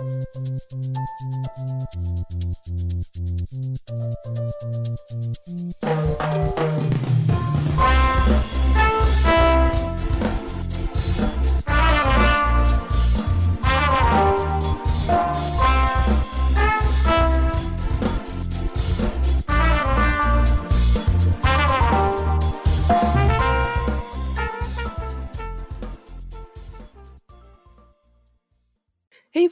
[0.00, 0.28] うん。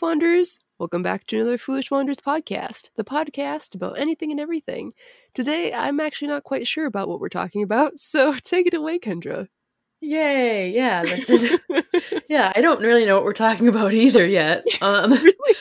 [0.07, 0.61] Wanderers!
[0.79, 4.93] Welcome back to another Foolish Wanderers podcast, the podcast about anything and everything.
[5.35, 9.01] Today, I'm actually not quite sure about what we're talking about, so take it away,
[9.01, 9.49] Kendra.
[10.01, 10.71] Yay!
[10.71, 11.59] Yeah, this is.
[12.29, 14.65] yeah, I don't really know what we're talking about either yet.
[14.83, 15.57] Um, really?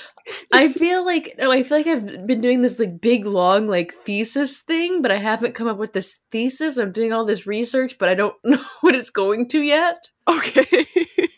[0.52, 3.93] I feel like no, I feel like I've been doing this like big long like
[4.05, 6.77] thesis thing, but I haven't come up with this thesis.
[6.77, 10.09] I'm doing all this research, but I don't know what it's going to yet.
[10.27, 10.85] Okay.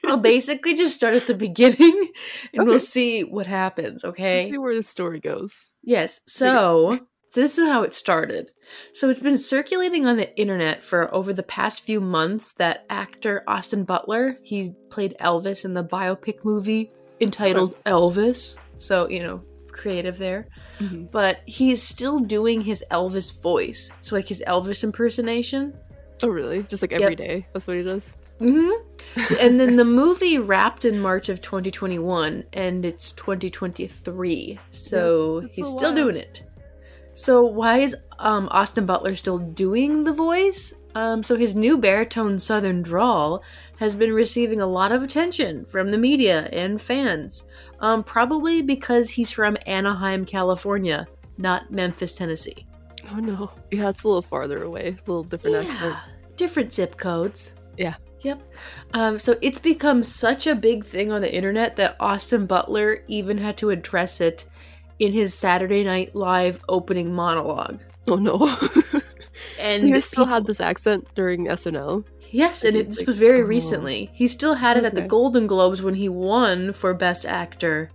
[0.06, 2.12] I'll basically just start at the beginning,
[2.54, 2.70] and Okay.
[2.70, 4.06] we'll see what happens.
[4.06, 4.50] Okay.
[4.50, 5.74] See where the story goes.
[5.84, 6.22] Yes.
[6.28, 8.52] So, so this is how it started.
[8.94, 13.44] So it's been circulating on the internet for over the past few months that actor
[13.48, 18.58] Austin Butler, he played Elvis in the biopic movie entitled Elvis.
[18.78, 20.48] So, you know, creative there.
[20.80, 21.12] Mhm.
[21.12, 23.92] But he's still doing his Elvis voice.
[24.02, 25.74] So like his Elvis impersonation.
[26.24, 26.64] Oh, really?
[26.64, 27.46] Just like every day?
[27.54, 28.18] That's what he does?
[28.40, 28.70] hmm
[29.40, 34.60] and then the movie wrapped in March of 2021, and it's 2023.
[34.72, 36.44] So Yes, he's still doing it.
[37.18, 40.76] So why is um, Austin Butler still doing the voice?
[40.94, 43.44] Um, so his new baritone Southern drawl
[43.78, 47.44] has been receiving a lot of attention from the media and fans.
[47.80, 51.08] Um, probably because he's from Anaheim, California,
[51.40, 52.68] not Memphis, Tennessee.
[53.12, 53.50] Oh, no.
[53.72, 54.90] Yeah, it's a little farther away.
[54.90, 55.80] A little different accent.
[55.82, 56.00] Yeah,
[56.36, 57.52] different zip codes.
[57.78, 57.96] Yeah.
[58.22, 58.42] Yep.
[58.94, 63.40] Um, so it's become such a big thing on the internet that Austin Butler even
[63.40, 64.46] had to address it
[65.00, 67.80] in his Saturday Night Live opening monologue.
[68.08, 68.38] Oh, no.
[69.60, 72.04] And so he still people- had this accent during SNL?
[72.32, 73.46] yes, and it, Like, this was very oh.
[73.46, 74.10] recently.
[74.14, 77.92] He still had it at the Golden Globes when he won for Best Actor.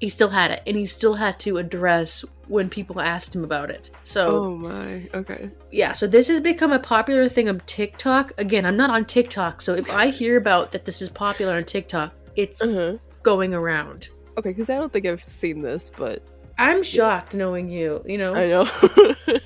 [0.00, 3.70] He still had it, and he still had to address when people asked him about
[3.70, 3.90] it.
[4.02, 5.08] So Oh, my.
[5.14, 5.50] Okay.
[5.70, 8.32] yeah, so this has become a popular thing of TikTok.
[8.38, 11.64] Again, I'm not on TikTok, so if I hear about that this is popular on
[11.64, 12.98] TikTok, it's Uh-huh.
[13.22, 14.08] going around.
[14.36, 16.22] Okay, because I don't think I've seen this, but
[16.58, 18.34] I'm shocked knowing you, you know.
[18.34, 18.66] I know.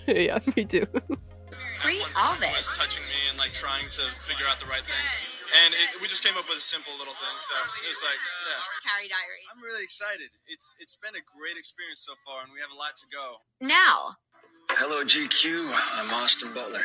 [0.06, 0.87] yeah, me too.
[1.82, 2.76] Free was Elvis.
[2.76, 5.06] touching me and like trying to figure out the right thing.
[5.65, 7.37] And it, we just came up with a simple little thing.
[7.41, 7.54] So
[7.84, 8.60] it was like, yeah.
[8.84, 9.48] Carrie Diaries.
[9.48, 10.28] I'm really excited.
[10.48, 13.41] It's it's been a great experience so far, and we have a lot to go.
[13.60, 14.21] Now,
[14.77, 15.72] Hello, GQ.
[15.97, 16.84] I'm Austin Butler,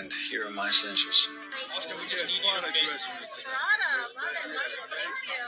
[0.00, 1.28] and here are my essentials.
[1.76, 2.72] Austin, we just need you to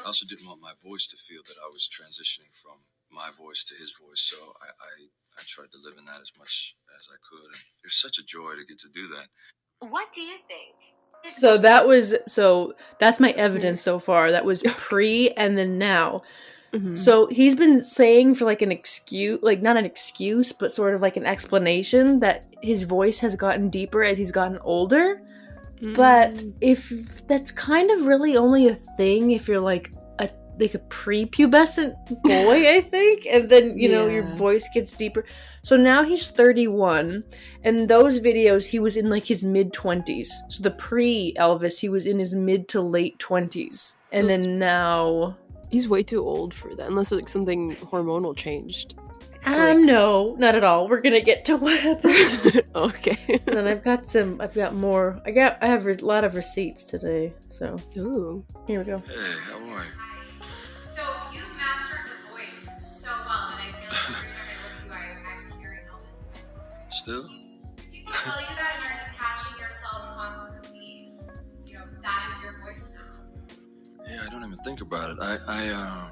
[0.03, 0.44] dress for me today.
[0.44, 3.65] I also didn't want my voice to feel that I was transitioning from my voice
[3.65, 4.93] to his voice, so I, I,
[5.38, 7.47] I tried to live in that as much as I could.
[7.53, 9.27] And it was such a joy to get to do that.
[9.89, 10.75] what do you think?
[11.37, 14.31] So that was so that's my evidence so far.
[14.31, 16.22] That was pre and then now.
[16.72, 16.97] Mhm.
[16.97, 21.03] So he's been saying for like an excuse, like not an excuse, but sort of
[21.03, 25.21] like an explanation that his voice has gotten deeper as he's gotten older.
[25.81, 26.53] But Mm.
[26.61, 26.93] if
[27.27, 32.69] that's kind of really only a thing if you're like a like a prepubescent boy,
[32.69, 35.25] I think, and then you know your voice gets deeper.
[35.63, 37.25] So now he's 31,
[37.65, 40.29] and those videos he was in like his mid 20s.
[40.51, 44.59] So the pre Elvis, he was in his mid to late 20s, and So then
[44.59, 45.37] now.
[45.71, 48.95] he's way too old for that, unless like something hormonal changed.
[49.47, 50.89] Um, no, not at all.
[50.89, 52.62] We're gonna get to what happened.
[52.75, 53.19] okay.
[53.28, 54.41] and then I've got some.
[54.41, 55.21] I've got more.
[55.25, 55.59] I got.
[55.62, 57.33] I have a lot of receipts today.
[57.49, 58.45] So Ooh.
[58.67, 58.99] here we go.
[58.99, 59.15] Hey,
[59.51, 59.91] how are you?
[60.95, 61.03] So
[61.33, 64.93] you've mastered the voice so well that I feel like every time I look you,
[64.93, 66.93] I, I'm hearing Elvis.
[66.93, 67.28] Still?
[67.91, 71.12] People tell you that and are you catching yourself constantly?
[71.65, 74.07] You know, that is your voice now.
[74.07, 75.19] Yeah, I don't even think about it.
[75.21, 76.09] I, I, uh,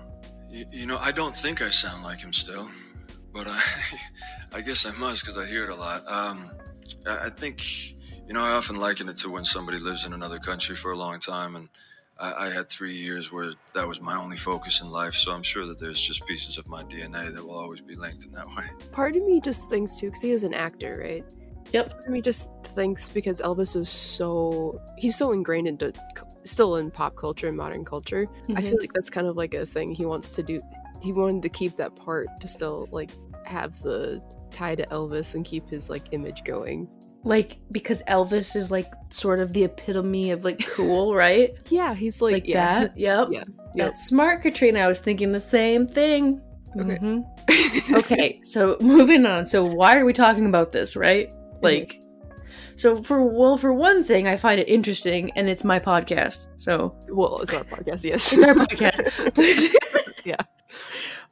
[0.51, 2.71] you, you know, I don't think I sound like him still,
[3.39, 3.61] but I,
[4.59, 6.03] I guess I must because I hear it a lot.
[6.11, 6.51] Um,
[7.07, 7.65] I, I think,
[8.27, 10.97] you know, I often liken it to when somebody lives in another country for a
[10.97, 11.69] long time, and
[12.19, 15.15] I, I had three years where that was my only focus in life.
[15.15, 18.25] So I'm sure that there's just pieces of my DNA that will always be linked
[18.25, 18.65] in that way.
[18.91, 21.25] Part of me just thinks too, because he is an actor, right?
[21.73, 21.91] Yep.
[21.91, 25.93] Part of me just thinks because Elvis is so he's so ingrained into
[26.45, 28.27] still in pop culture and modern culture.
[28.49, 28.63] I Mhm.
[28.71, 30.63] feel like that's kind of like a thing he wants to do.
[31.03, 33.11] He wanted to keep that part to still like
[33.49, 36.89] have the tie to Elvis and keep his like image going.
[37.25, 41.51] like because Elvis is like sort of the epitome of like cool, right?
[41.69, 42.97] Yeah, he's like, Like, yeah, that.
[42.99, 43.29] Yep.
[43.33, 43.39] yeah.
[43.41, 43.49] Yep.
[43.75, 44.81] That's smart, Katrina.
[44.81, 46.41] I was thinking the same thing.
[46.79, 46.99] Okay.
[46.99, 47.25] Mhm.
[47.99, 49.45] okay, so moving on.
[49.47, 51.29] So why are we talking about this, right?
[51.63, 52.01] Like
[52.77, 56.47] so for well for one thing I find it interesting and it's my podcast.
[56.57, 58.33] So well, it's our podcast, yes.
[58.33, 59.75] it's our podcast.
[60.25, 60.37] Yeah.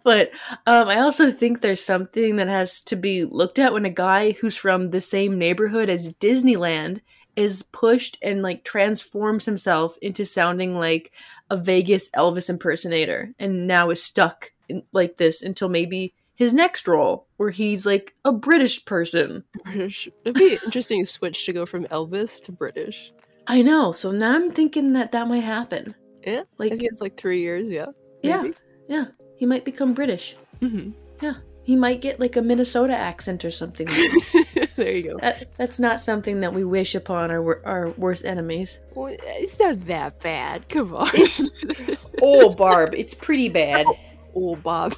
[0.07, 0.31] But
[0.69, 4.31] um, I also think there's something that has to be looked at when a guy
[4.31, 7.01] who's from the same neighborhood as Disneyland
[7.35, 11.11] is pushed and like transforms himself into sounding like
[11.51, 16.87] a Vegas Elvis impersonator and now is stuck in, like this until maybe his next
[16.87, 19.43] role where he's like a British person.
[19.65, 20.09] British.
[20.25, 23.13] It'd be an interesting switch to go from Elvis to British.
[23.49, 23.91] I know.
[23.91, 25.97] So now I'm thinking that that might happen.
[26.25, 27.69] Yeah, Like I think it's like three years.
[27.69, 27.87] Yeah.
[28.23, 28.45] yeah,
[28.89, 30.37] yeah, he might become British.
[30.61, 30.93] Mhm.
[31.23, 31.35] Yeah.
[31.63, 33.87] He might get like a Minnesota accent or something.
[34.77, 35.17] there you go.
[35.19, 38.79] that, that's not something that we wish upon our our worst enemies.
[38.95, 40.69] Well, it's not that bad.
[40.69, 41.11] Come on.
[42.23, 43.85] Oh, Barb, it's pretty bad.
[44.35, 44.95] oh, Bob.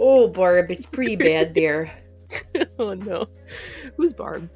[0.00, 1.92] Oh, Barb, it's pretty bad there.
[2.78, 3.28] oh no.
[3.98, 4.48] Who's Barb?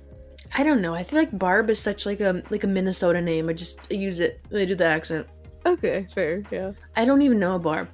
[0.57, 0.95] I don't know.
[0.95, 3.51] I feel like Barb is such like a like a Minnesota name.
[3.51, 4.41] I just use it.
[4.55, 5.27] I do the accent.
[5.67, 6.43] Okay, fair.
[6.51, 6.73] Yeah.
[6.97, 7.89] I don't even know a Barb.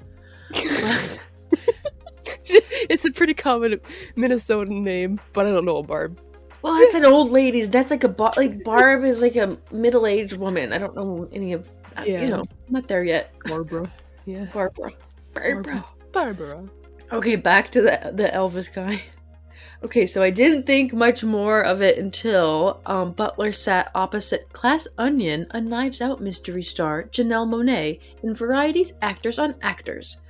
[2.45, 3.81] it's a pretty common
[4.17, 6.21] Minnesotan name, but I don't know a Barb.
[6.63, 7.69] Well, it's an old lady's.
[7.69, 10.73] That's like a bar- like Barb is like a middle aged woman.
[10.73, 11.71] I don't know any of.
[12.05, 12.23] Yeah.
[12.23, 13.35] You know, I'm not there yet.
[13.45, 13.93] Barbara.
[14.25, 14.47] Yeah.
[14.47, 14.93] Barbara.
[15.35, 15.85] Barbara.
[16.13, 16.65] Barbara.
[17.13, 19.03] Okay, back to the the Elvis guy.
[19.85, 24.89] Okay, so I didn't think much more of it until um, Butler sat opposite Glass
[24.97, 30.23] Onion, a Knives Out mystery star, Janelle Monáe, in Variety's Actors on Actors.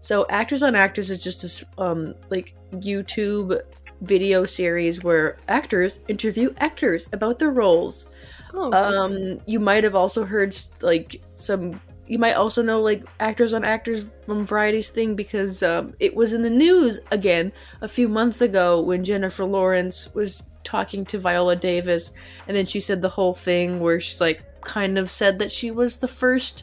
[0.00, 3.60] So, Actors on Actors is just this um, like YouTube
[4.02, 8.06] video series where actors interview actors about their roles.
[8.52, 11.80] Oh, Um, you might have also heard like some.
[12.06, 16.34] You might also know like actors on actors from Variety's thing because um, it was
[16.34, 21.56] in the news again a few months ago when Jennifer Lawrence was talking to Viola
[21.56, 22.12] Davis,
[22.46, 25.70] and then she said the whole thing where she's like kind of said that she
[25.70, 26.62] was the first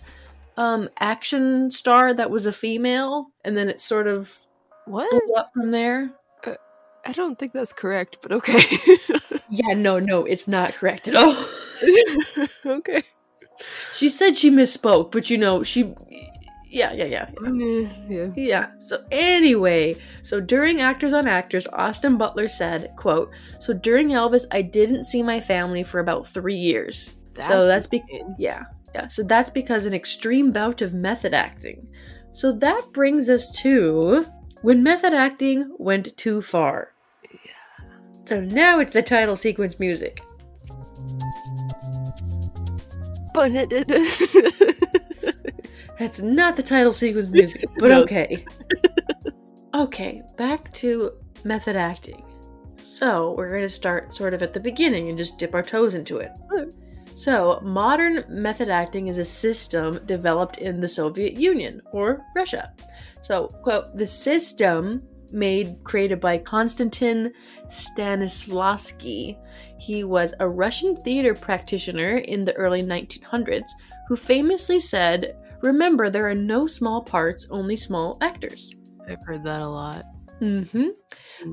[0.57, 4.47] um, action star that was a female, and then it sort of
[4.85, 5.09] what?
[5.09, 6.11] blew up from there.
[7.05, 8.61] I don't think that's correct, but okay.
[9.49, 11.35] Yeah, no, no, it's not correct at all.
[12.65, 13.03] okay.
[13.91, 15.93] she said she misspoke, but you know she.
[16.69, 17.29] Yeah, yeah, yeah.
[17.37, 18.29] Mm, Yeah.
[18.35, 18.67] Yeah.
[18.79, 23.29] So anyway, so during Actors on Actors, Austin Butler said, quote,
[23.59, 27.13] So during Elvis, I didn't see my family for about three years.
[27.39, 28.09] so that's because
[28.39, 28.63] yeah.
[28.93, 29.07] Yeah.
[29.07, 31.87] So that's because an extreme bout of method acting.
[32.31, 34.25] So that brings us to
[34.61, 36.93] when method acting went too far.
[37.31, 37.85] Yeah.
[38.25, 40.21] So now it's the title sequence music.
[43.33, 43.87] But it did.
[45.99, 48.01] That's not the title sequence music, but No.
[48.03, 48.45] okay.
[49.73, 51.11] okay, back to
[51.43, 52.23] method acting.
[52.83, 55.95] So, we're going to start sort of at the beginning and just dip our toes
[55.95, 56.31] into it.
[57.13, 62.73] So, modern method acting is a system developed in the Soviet Union or Russia.
[63.21, 67.31] So, quote, the system made created by Konstantin
[67.67, 69.37] Stanislavski.
[69.79, 73.71] He was a Russian theater practitioner in the early 1900s
[74.07, 78.69] who famously said, "Remember, there are no small parts, only small actors."
[79.07, 80.05] I've heard that a lot.
[80.43, 80.89] Mm-hmm.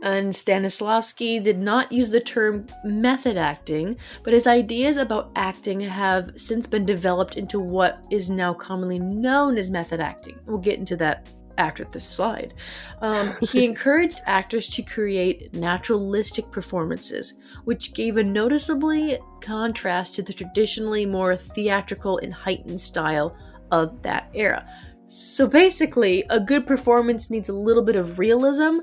[0.03, 6.33] And Stanislavski did not use the term method acting, but his ideas about acting have
[6.35, 10.39] since been developed into what is now commonly known as method acting.
[10.45, 12.55] We'll get into that after this slide.
[13.01, 20.33] Um, he encouraged actors to create naturalistic performances, which gave a noticeably contrast to the
[20.33, 23.37] traditionally more theatrical and heightened style
[23.71, 24.69] of that era.
[25.13, 28.79] So basically, a good performance needs a little bit of realism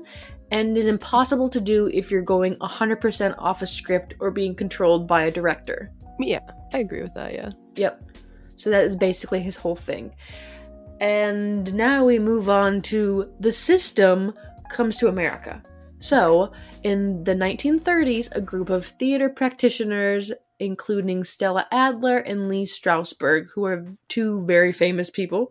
[0.50, 5.08] and is impossible to do if you're going 100% off a script or being controlled
[5.08, 5.90] by a director.
[6.20, 6.40] Yeah,
[6.74, 7.32] I agree with that.
[7.32, 7.52] Yeah.
[7.76, 8.10] Yep.
[8.56, 10.14] So that is basically his whole thing.
[11.00, 14.34] And now we move on to the system
[14.68, 15.62] comes to America.
[15.98, 23.46] So, in the 1930s, a group of theater practitioners, including Stella Adler and Lee Strasberg,
[23.54, 25.50] who are two very famous people,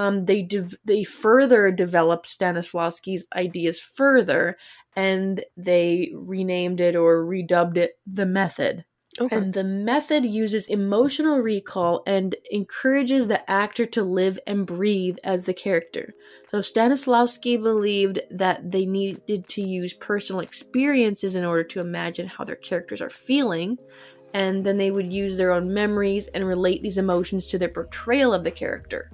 [0.00, 4.56] um, they dev- they further developed Stanislavski's ideas further,
[4.96, 8.86] and they renamed it or redubbed it the method.
[9.20, 9.36] Okay.
[9.36, 15.44] And the method uses emotional recall and encourages the actor to live and breathe as
[15.44, 16.14] the character.
[16.48, 22.44] So Stanislavski believed that they needed to use personal experiences in order to imagine how
[22.44, 23.76] their characters are feeling,
[24.32, 28.32] and then they would use their own memories and relate these emotions to their portrayal
[28.32, 29.10] of the character.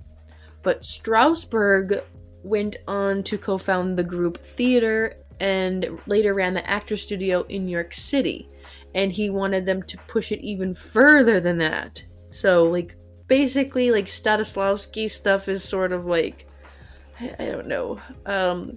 [0.67, 2.03] But Strasberg
[2.43, 7.67] went on to co found the group Theater and later ran the Actor Studio in
[7.67, 8.49] New York City.
[8.93, 12.05] And he wanted them to push it even further than that.
[12.31, 12.97] So, like,
[13.29, 16.49] basically, like, Stanislavski stuff is sort of like,
[17.21, 18.77] I, I don't know, um,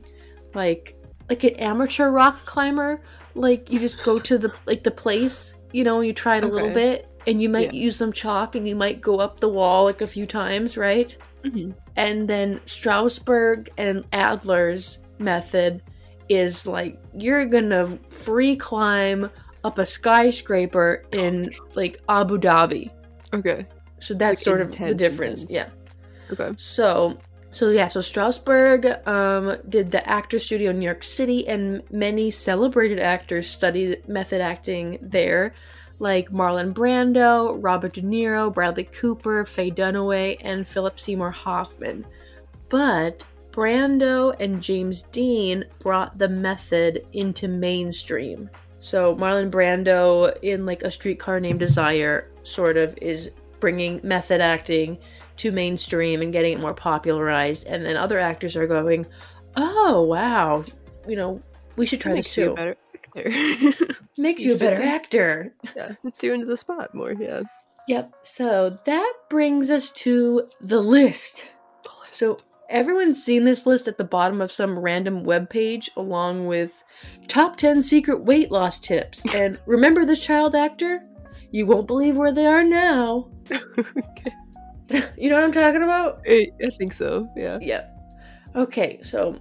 [0.54, 0.96] like,
[1.28, 3.02] like an amateur rock climber.
[3.34, 6.48] Like, you just go to the, like, the place, you know, you try it a
[6.48, 7.82] little bit, and you might Yeah.
[7.86, 11.18] use some chalk and you might go up the wall, like, a few times, right?
[11.44, 11.74] Mhm.
[11.96, 15.82] And then Strasberg and Adler's method
[16.28, 19.30] is like you're gonna free climb
[19.64, 22.92] up a skyscraper in like Abu Dhabi.
[23.34, 23.66] Okay.
[24.00, 25.46] So that's like sort of the difference.
[25.50, 25.68] Yeah.
[26.32, 26.52] Okay.
[26.58, 27.18] So
[27.52, 32.30] so yeah, so Strasberg um, did the actor studio in New York City, and many
[32.30, 35.54] celebrated actors studied method acting there,
[36.00, 42.06] like Marlon Brando, Robert De Niro, Bradley Cooper, Faye Dunaway, and Philip Seymour Hoffman.
[42.70, 48.50] But Brando and James Dean brought the method into mainstream.
[48.80, 54.98] So Marlon Brando in like a streetcar named Desire sort of is bringing method acting
[55.38, 59.06] to mainstream and getting it more popularized and then other actors are going,
[59.58, 60.64] "Oh, wow.
[61.08, 61.42] You know,
[61.76, 62.56] we should try this too."
[63.26, 63.96] A better actor.
[64.18, 65.54] Makes You you a better actor.
[65.76, 67.14] yeah, fits you into the spot more.
[67.14, 67.42] Yeah.
[67.88, 68.14] Yep.
[68.24, 71.46] So that brings us to the list.
[72.12, 72.38] So
[72.70, 76.84] everyone's seen this list at the bottom of some random web page along with
[77.28, 79.24] top 10 secret weight loss tips.
[79.34, 81.04] And remember this child actor?
[81.52, 83.32] You won't believe where they are now.
[83.52, 84.34] okay.
[85.18, 86.22] you know what I'm talking about?
[86.28, 87.28] I, I think so.
[87.36, 87.58] Yeah.
[87.60, 87.96] Yep.
[88.56, 89.36] Okay, so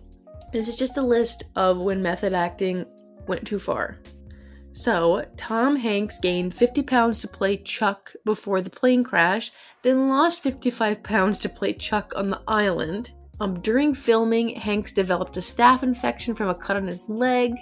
[0.52, 2.86] this is just a list of when method acting
[3.28, 3.98] went too far.
[4.72, 9.50] So, Tom Hanks gained 50 pounds to play Chuck before the plane crash,
[9.82, 13.12] then lost 55 pounds to play Chuck on the island.
[13.40, 17.54] Um, during filming, Hanks developed a staph infection from a cut on his leg.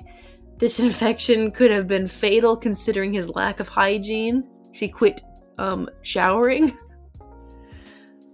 [0.58, 4.44] This infection could have been fatal considering his lack of hygiene.
[4.72, 5.22] He quit
[5.58, 6.76] um, showering.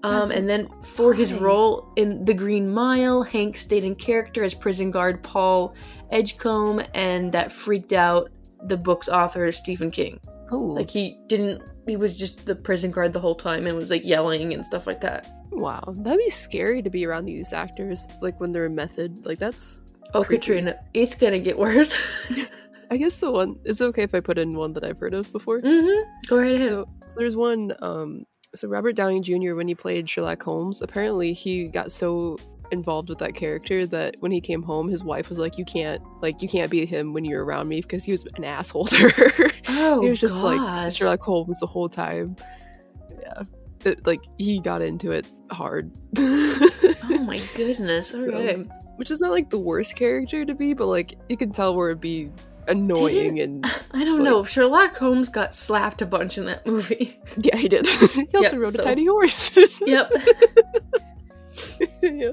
[0.05, 4.53] Um, and then for his role in The Green Mile, Hank stayed in character as
[4.53, 5.75] prison guard Paul
[6.11, 8.31] Edgecombe, and that freaked out
[8.65, 10.21] the book's author Stephen King.
[10.51, 10.59] Oh.
[10.59, 14.05] Like he didn't, he was just the prison guard the whole time and was like
[14.05, 15.33] yelling and stuff like that.
[15.51, 15.83] wow.
[15.99, 18.07] That'd be scary to be around these actors.
[18.21, 19.25] Like when they're in method.
[19.25, 19.83] Like that's.
[20.15, 20.41] Oh, Creepy.
[20.41, 21.95] Katrina, it's gonna get worse.
[22.91, 23.59] I guess the one.
[23.65, 25.63] Is it okay if I put in one that I've heard of before?
[25.63, 26.27] mm-hmm.
[26.29, 26.69] Go right ahead.
[26.69, 27.73] So, so there's one.
[27.81, 29.55] Um, so Robert Downey Jr.
[29.55, 32.39] when he played Sherlock Holmes, apparently he got so
[32.71, 36.03] involved with that character that when he came home, his wife was like, "You can't,
[36.21, 39.09] like, you can't be him when you're around me because he was an asshole to
[39.09, 40.93] her." oh, he was just like.
[40.93, 42.37] Sherlock Holmes the whole time.
[43.21, 43.43] Yeah,
[43.85, 45.91] it, like he got into it hard.
[47.05, 48.13] Oh my goodness.
[48.13, 48.65] Okay.
[48.97, 51.91] Which is not like the worst character to be, but like you can tell where
[51.91, 52.31] it'd be
[52.69, 54.45] annoying and I don't know.
[54.45, 57.21] Sherlock Holmes got slapped a bunch in that movie.
[57.38, 57.87] yeah, he did.
[57.88, 59.57] he also Yep, rode so- a tiny horse.
[59.87, 60.11] yep.
[62.02, 62.33] yeah.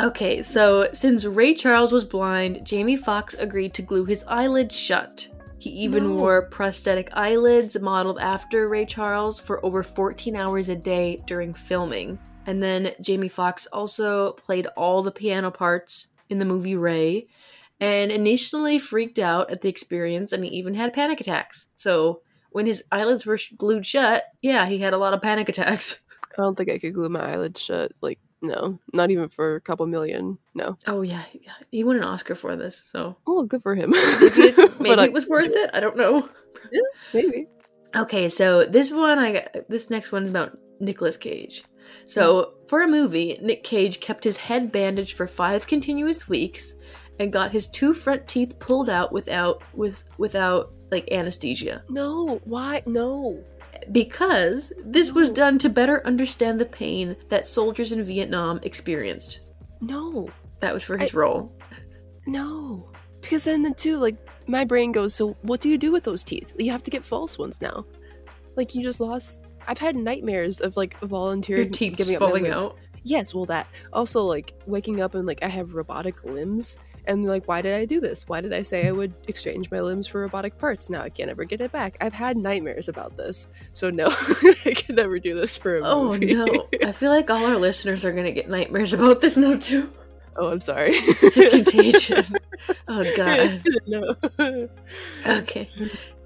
[0.00, 5.26] Okay, so since Ray Charles was blind, Jamie Foxx agreed to glue his eyelids shut.
[5.58, 6.14] He even No.
[6.14, 12.16] wore prosthetic eyelids modeled after Ray Charles for over 14 hours a day during filming.
[12.46, 17.26] And then Jamie Foxx also played all the piano parts in the movie Ray
[17.80, 21.68] and initially freaked out at the experience and he even had panic attacks.
[21.76, 25.48] So when his eyelids were sh- glued shut, yeah, he had a lot of panic
[25.48, 26.00] attacks.
[26.38, 27.92] I don't think I could glue my eyelids shut.
[28.00, 30.38] Like, no, not even for a couple million.
[30.54, 30.76] No.
[30.86, 31.52] Oh yeah, yeah.
[31.70, 33.90] he won an Oscar for this, so Oh, good for him.
[33.90, 34.02] maybe,
[34.42, 35.70] it's, maybe I- it was worth it.
[35.72, 36.28] I don't know.
[37.12, 37.48] Maybe.
[37.96, 41.64] Okay, so this one, I got, this next one's about Nicolas Cage.
[42.06, 42.66] So hmm.
[42.66, 46.76] for a movie, Nick Cage kept his head bandaged for five continuous weeks
[47.18, 52.40] and got his two front teeth pulled out without with without like anesthesia No.
[52.44, 52.82] Why?
[52.86, 53.42] No.
[53.92, 59.52] because this was done to better understand the pain that soldiers in Vietnam experienced.
[59.80, 60.28] No.
[60.60, 61.52] That was for his I- role.
[62.26, 62.90] No.
[63.20, 66.22] Because then, the two like, my brain goes, so what do you do with those
[66.22, 66.54] teeth?
[66.58, 67.84] You have to get false ones now.
[68.56, 69.44] Like, you just lost.
[69.66, 71.64] I've had nightmares of, like, volunteering.
[71.64, 72.76] Your teeth giving falling out.
[73.04, 73.66] Yes, well, that.
[73.92, 76.78] Also, like, waking up and, like, I have robotic limbs.
[77.08, 78.28] And, like, why did I do this?
[78.28, 80.88] Why did I say I would exchange my limbs for robotic parts?
[80.90, 81.96] Now I can't ever get it back.
[82.00, 83.48] I've had nightmares about this.
[83.72, 86.34] So, no, I can never do this for a Oh movie.
[86.34, 86.68] no!
[86.84, 89.90] I feel like all our listeners are gonna get nightmares about this now too.
[90.36, 90.92] oh, I'm sorry.
[90.94, 92.24] It's a contagion.
[92.88, 93.62] Oh god.
[93.86, 94.16] no.
[95.26, 95.68] Okay.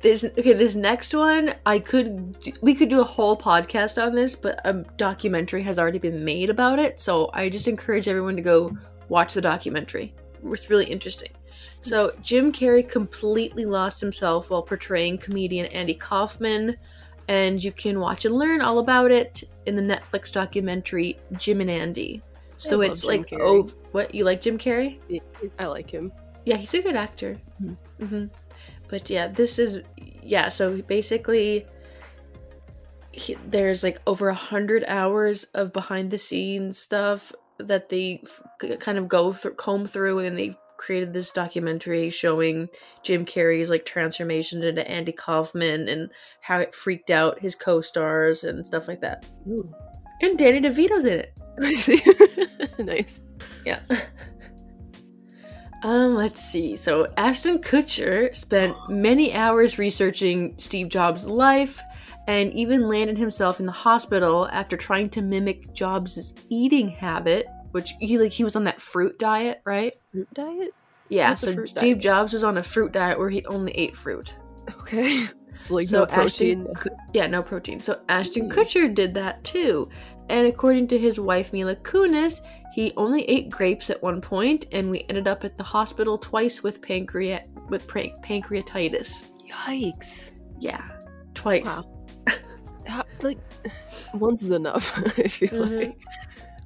[0.01, 4.35] this okay, this next one I could we could do a whole podcast on this,
[4.35, 8.43] but a documentary has already been made about it, so I just encourage everyone to
[8.43, 8.77] go
[9.09, 10.15] watch the documentary.
[10.45, 11.31] It's really interesting.
[11.81, 16.77] So Jim Carrey completely lost himself while portraying comedian Andy Kaufman,
[17.29, 21.71] and you can watch and learn all about it in the Netflix documentary Jim and
[21.71, 22.23] Andy.
[22.57, 24.99] So I it's like oh, what you like Jim Carrey?
[25.59, 26.13] I like him.
[26.45, 27.37] Yeah, he's a good actor.
[27.61, 27.77] Mhm.
[28.01, 28.25] hmm
[28.89, 29.83] But yeah, this is
[30.23, 30.49] yeah.
[30.49, 31.67] So basically,
[33.11, 37.33] he, there's like over a hundred hours of behind the scenes stuff
[37.69, 42.69] that they f- kind of go through, comb through, and they created this documentary showing
[43.05, 48.67] Jim Carrey's like transformation into Andy Kaufman and how it freaked out his co-stars and
[48.67, 49.25] stuff like that.
[49.49, 49.73] Ooh.
[50.21, 52.79] And Danny DeVito's in it.
[52.79, 53.21] nice.
[53.65, 53.81] Yeah.
[55.85, 56.77] Um, let's see.
[56.77, 61.83] So Ashton Kutcher spent many hours researching Steve Jobs' life
[62.29, 67.95] and even landed himself in the hospital after trying to mimic Jobs' eating habit, which
[68.01, 69.95] he like he was on that fruit diet, right?
[70.13, 70.75] Fruit diet?
[71.09, 72.03] Yeah, What's so Steve diet?
[72.03, 74.35] Jobs was on a fruit diet where he only ate fruit.
[74.81, 75.27] Okay.
[75.55, 76.67] It's like So no protein.
[76.75, 77.79] Ashton, yeah, no protein.
[77.81, 78.53] So Ashton Mm.
[78.53, 79.89] Kutcher did that too.
[80.29, 82.41] And according to his wife Mila Kunis,
[82.75, 86.63] he only ate grapes at one point, and we ended up at the hospital twice
[86.65, 89.27] with pancreat with pancreatitis.
[89.49, 90.33] Yikes.
[90.59, 90.83] Yeah,
[91.35, 91.67] twice.
[91.67, 92.02] Wow.
[92.87, 93.39] How- like,
[94.15, 95.79] once is enough, I feel Mhm.
[95.79, 95.97] like.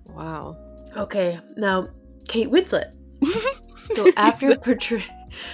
[0.06, 0.56] Wow.
[0.96, 1.88] Okay, now
[2.28, 2.92] Kate Winslet.
[3.94, 5.04] so after portray-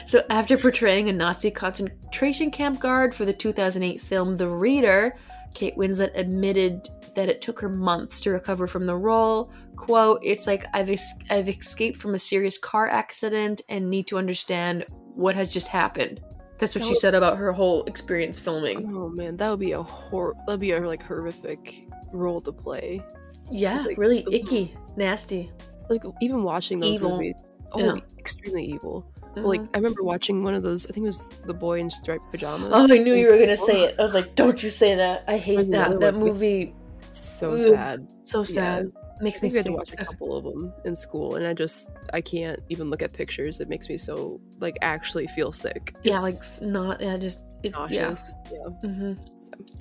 [0.07, 5.17] so after portraying a Nazi concentration camp guard for the 2008 film The Reader,
[5.55, 9.51] Kate Winslet admitted that it took her months to recover from the role.
[9.77, 14.17] "Quote: It's like I've es- I've escaped from a serious car accident and need to
[14.19, 16.21] understand what has just happened."
[16.63, 18.95] That's what she That- said about her whole experience filming.
[18.97, 20.35] Oh man, that would be a hor.
[20.47, 23.03] That'd be a like horrific role to play.
[23.51, 25.51] Yeah, Like- really icky, nasty.
[25.91, 27.11] Like even watching those Evil.
[27.17, 27.35] movies.
[27.73, 27.97] Oh, Yeah.
[28.19, 29.05] extremely evil.
[29.37, 29.45] Mhm.
[29.45, 30.87] Like I remember watching one of those.
[30.87, 32.71] I think it was The Boy in Striped Pajamas.
[32.73, 33.97] Oh, I knew you were gonna say it.
[33.99, 35.25] I was like, "Don't you say that!
[35.27, 35.99] I hate that.
[36.01, 36.75] That movie,
[37.11, 38.07] so sad.
[38.23, 38.93] so sad.
[38.95, 41.37] I Makes me think we had sick." to watch a couple of them in school,
[41.37, 43.61] and I just I can't even look at pictures.
[43.61, 45.95] It makes me so like actually feel sick.
[46.03, 47.01] Yeah, like not.
[47.01, 48.03] Yeah, just it, yeah.
[48.11, 48.33] nauseous.
[48.53, 48.69] Yeah.
[48.91, 49.13] hmm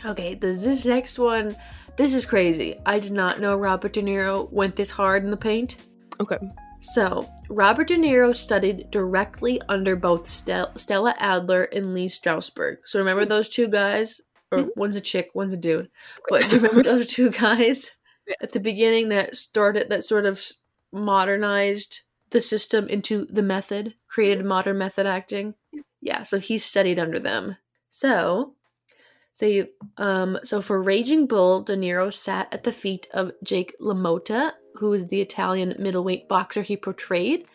[0.06, 1.56] Okay, this this next one.
[1.98, 2.80] This is crazy.
[2.86, 5.78] I did not know Robert De Niro went this hard in the paint.
[6.20, 6.38] Okay.
[6.84, 12.78] So, Robert De Niro studied directly under both Stel- Stella Adler and Lee Strasberg.
[12.86, 14.20] So, remember those two guys?
[14.52, 14.70] Or Mhm.
[14.76, 15.90] one's a chick, one's a dude.
[16.28, 17.92] But remember those two guys.
[18.42, 20.44] At the beginning that started, that sort of
[20.92, 25.56] modernized the system into the method, created modern method acting?
[26.02, 27.58] Yeah, so he studied under them.
[27.90, 28.56] So,
[29.40, 29.68] you,
[29.98, 34.94] um, so for Raging Bull, De Niro sat at the feet of Jake LaMotta, who
[34.94, 37.48] is the Italian middleweight boxer he portrayed.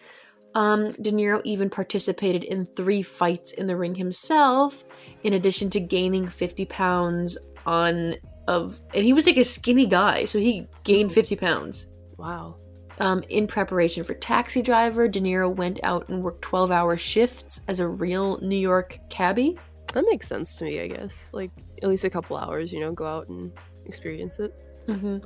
[0.54, 4.84] Um, De Niro even participated in three fights in the ring himself,
[5.22, 7.36] in addition to gaining 50 pounds
[7.66, 8.16] on
[8.48, 11.86] of, and he was like a skinny guy, so he gained 50 pounds.
[12.16, 12.56] Wow.
[12.98, 17.60] Um, in preparation for Taxi Driver, De Niro went out and worked 12 hour shifts
[17.68, 19.58] as a real New York cabbie.
[19.92, 20.80] That makes sense to me.
[20.80, 21.50] I guess like
[21.82, 22.72] at least a couple hours.
[22.72, 23.52] You know, go out and
[23.84, 24.54] experience it.
[24.86, 25.18] hmm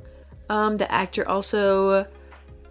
[0.49, 2.05] Um, the actor also,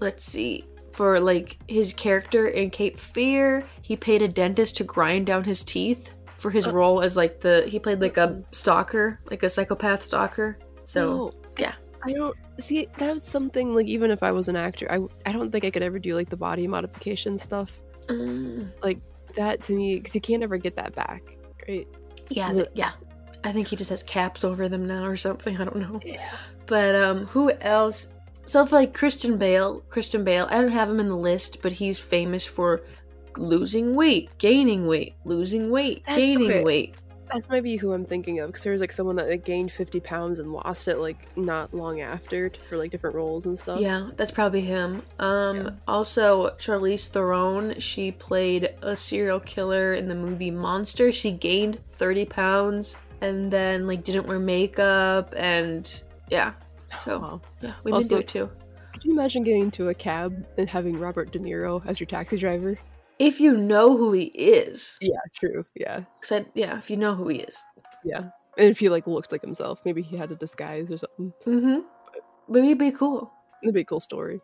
[0.00, 5.26] let's see, for like his character in Cape Fear, he paid a dentist to grind
[5.26, 6.10] down his teeth
[6.40, 6.72] for his Oh.
[6.72, 10.58] role as like the he played like a stalker, like a psychopath stalker.
[10.84, 11.74] So No, yeah.
[12.02, 15.32] I don't see that that's something like even if I was an actor, I I
[15.32, 17.70] don't think I could ever do like the body modification stuff.
[18.08, 18.70] mm,
[19.36, 21.22] That to me, because you can't ever get that back,
[21.68, 21.86] right?
[22.30, 22.92] yeah, th- yeah.
[23.44, 25.56] I think he just has caps over them now or something.
[25.56, 26.00] I don't know.
[26.04, 26.28] Yeah.
[26.66, 28.08] But um, who else?
[28.46, 31.70] So for like Christian Bale, Christian Bale, I don't have him in the list, but
[31.72, 32.82] he's famous for
[33.38, 36.64] losing weight, gaining weight, losing weight, That's gaining okay.
[36.64, 36.94] weight.
[37.32, 40.00] That's maybe who I'm thinking of because there was like someone that like, gained 50
[40.00, 43.78] pounds and lost it like not long after for like different roles and stuff.
[43.78, 45.02] Yeah, that's probably him.
[45.20, 45.70] Um, Yeah.
[45.86, 51.12] also Charlize Theron, she played a serial killer in the movie Monster.
[51.12, 56.54] She gained 30 pounds and then like didn't wear makeup and yeah.
[57.04, 57.40] So Wow.
[57.60, 58.50] yeah, we Also- do it too.
[58.92, 62.36] Could you imagine getting into a cab and having Robert De Niro as your taxi
[62.36, 62.76] driver?
[63.20, 65.66] If you know who he is, Yeah, true.
[65.76, 66.04] Yeah.
[66.22, 67.64] cause I, yeah, if you know who he is.
[68.04, 68.30] Yeah.
[68.56, 71.32] And if he like looked like himself, maybe he had a disguise or something.
[71.46, 71.80] Mm-hmm.
[72.48, 73.30] Maybe it'd be cool.
[73.62, 74.40] It'd be a cool story.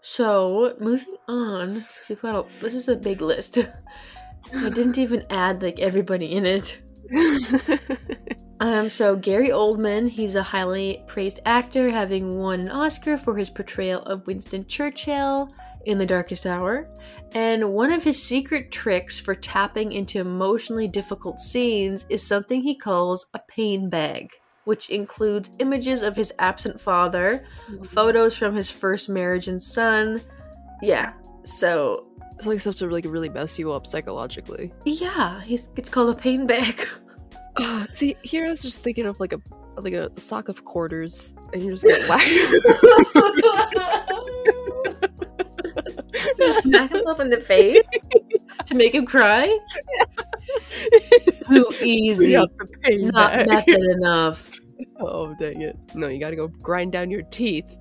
[0.00, 3.58] So moving on, we've got a, this is a big list.
[4.54, 6.80] I didn't even add like everybody in it.
[8.60, 13.48] Um, so Gary Oldman, he's a highly praised actor, having won an Oscar for his
[13.50, 15.48] portrayal of Winston Churchill
[15.84, 16.88] in The Darkest Hour.
[17.32, 22.74] And one of his secret tricks for tapping into emotionally difficult scenes is something he
[22.74, 24.32] calls a pain bag,
[24.64, 27.84] which includes images of his absent father, mm-hmm.
[27.84, 30.22] photos from his first marriage and son.
[30.82, 31.12] Yeah,
[31.44, 34.72] so it's like stuff to like really mess you up psychologically.
[34.84, 36.86] yeah, he's, it's called a pain bag.
[37.92, 39.40] See, here I was just thinking of like a
[39.80, 42.26] like a sock of quarters, and you're just gonna whack.
[46.60, 47.82] Smack himself in the face
[48.66, 49.56] to make him cry.
[51.48, 52.36] Too easy.
[52.36, 53.48] Not bag.
[53.48, 54.50] method enough.
[55.00, 55.76] Oh dang it!
[55.94, 57.76] No, you gotta go grind down your teeth.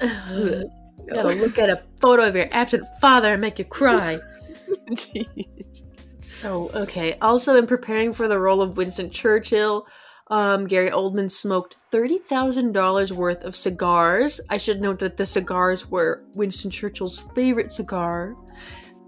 [0.00, 4.18] Gotta look at a photo of your absent father and make you cry.
[4.90, 5.82] Jeez.
[6.20, 7.16] So, okay.
[7.20, 9.86] Also, in preparing for the role of Winston Churchill,
[10.30, 14.40] um, Gary Oldman smoked $30,000 worth of cigars.
[14.48, 18.36] I should note that the cigars were Winston Churchill's favorite cigar.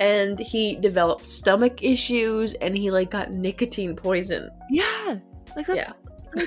[0.01, 4.51] And he developed stomach issues and he like got nicotine poison.
[4.69, 5.19] Yeah,
[5.57, 5.93] like that's
[6.35, 6.45] Yeah.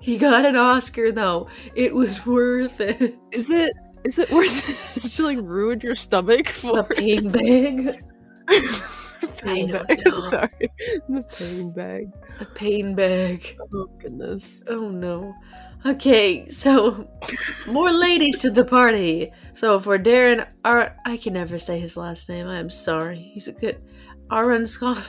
[0.00, 1.48] he got an Oscar though.
[1.74, 3.18] It was worth it.
[3.32, 3.72] is it
[4.04, 8.02] is it worth it to like ruin your stomach for A pain bag.
[9.44, 10.02] pain I bag?
[10.06, 10.18] know.
[10.18, 10.70] Sorry,
[11.08, 12.12] the pain bag.
[12.38, 13.56] The pain bag.
[13.72, 14.64] Oh goodness.
[14.68, 15.32] Oh no.
[15.86, 17.06] Okay, so
[17.66, 19.30] more ladies to the party.
[19.52, 22.46] So for Darren, Ar- I can never say his last name.
[22.46, 23.30] I'm sorry.
[23.34, 23.82] He's a good
[24.32, 25.02] Aaron Scott.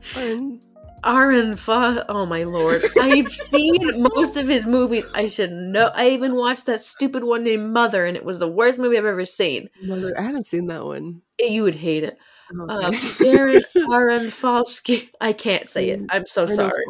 [0.00, 0.60] Fun.
[1.04, 2.06] Aaron Fa.
[2.08, 2.82] Oh my lord!
[2.98, 5.04] I've seen most of his movies.
[5.14, 5.90] I should know.
[5.94, 9.04] I even watched that stupid one named Mother, and it was the worst movie I've
[9.04, 9.68] ever seen.
[9.82, 11.20] Mother, I haven't seen that one.
[11.38, 12.16] You would hate it.
[12.52, 12.86] Okay.
[12.86, 15.10] Uh, Darren Aronofsky.
[15.20, 16.00] I can't say it.
[16.10, 16.82] I'm so sorry.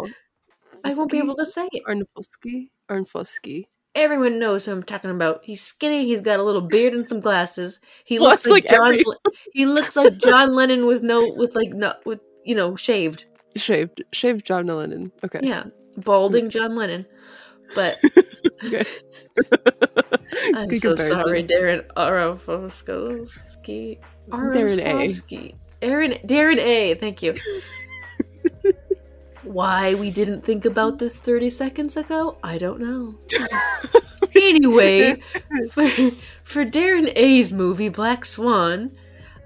[0.84, 1.82] I won't be able to say it.
[1.84, 2.70] Arnfosky.
[2.90, 3.66] Arnfosky.
[3.94, 5.40] Everyone knows who I'm talking about.
[5.44, 6.04] He's skinny.
[6.04, 7.78] He's got a little beard and some glasses.
[8.04, 8.92] He Well, looks like, like John.
[8.92, 9.04] every-
[9.52, 13.26] he looks like John Lennon with no, with like no, with you know, shaved.
[13.56, 14.02] Shaved.
[14.12, 15.12] Shaved John Lennon.
[15.24, 15.38] Okay.
[15.42, 17.06] Yeah, balding John Lennon.
[17.74, 17.98] But
[20.54, 23.98] I'm Good so sorry, Darren Aronofsky.
[24.30, 25.54] Darren A.
[25.84, 26.94] Aaron, Darren A.
[26.94, 27.34] Thank you.
[29.42, 33.14] Why we didn't think about this 30 seconds ago, I don't know.
[34.34, 35.16] anyway,
[35.70, 35.88] for,
[36.44, 38.92] for Darren A's movie Black Swan,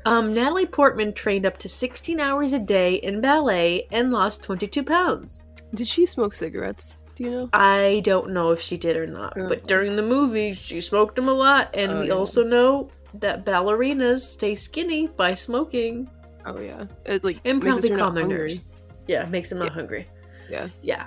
[0.04, 4.84] um, Natalie Portman trained up to 16 hours a day in ballet and lost 22
[4.84, 5.44] pounds.
[5.74, 6.96] Did she smoke cigarettes?
[7.18, 7.50] Do you know?
[7.52, 9.48] I don't know if she did or not, Oh.
[9.48, 12.12] but during the movie, she smoked them a lot, and Oh, we yeah.
[12.14, 16.08] also know that ballerinas stay skinny by smoking.
[16.46, 16.84] Oh yeah.
[17.04, 18.60] It like And probably calm their nerves.
[19.08, 19.72] Yeah, makes them not Yeah.
[19.74, 20.06] hungry.
[20.48, 20.68] Yeah.
[20.82, 21.06] Yeah.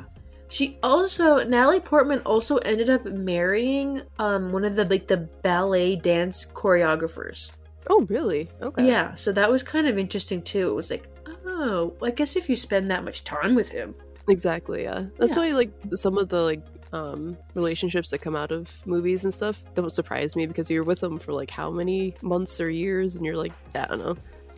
[0.50, 5.95] She also Natalie Portman also ended up marrying um one of the like the ballet
[5.95, 7.52] dance choreographers.
[7.89, 8.50] Oh really?
[8.62, 8.86] Okay.
[8.86, 10.67] Yeah, so that was kind of interesting too.
[10.69, 11.08] It was like,
[11.45, 13.95] oh, I guess if you spend that much time with him.
[14.30, 14.84] Exactly.
[14.84, 15.06] Yeah.
[15.18, 15.42] That's Yeah.
[15.44, 16.62] why like some of the like
[16.94, 21.00] um relationships that come out of movies and stuff don't surprise me because you're with
[21.00, 24.18] them for like how many months or years and you're like I don't know.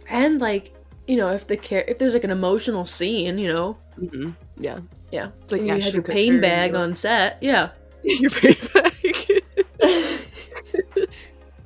[0.10, 0.73] And like,
[1.08, 4.80] you know, if the care if there's like an emotional scene, you know, hmm Yeah.
[5.12, 6.84] yeah, It's like and you have Ashton your pain bag you know.
[6.84, 7.69] on set, yeah.
[8.04, 9.41] your payback.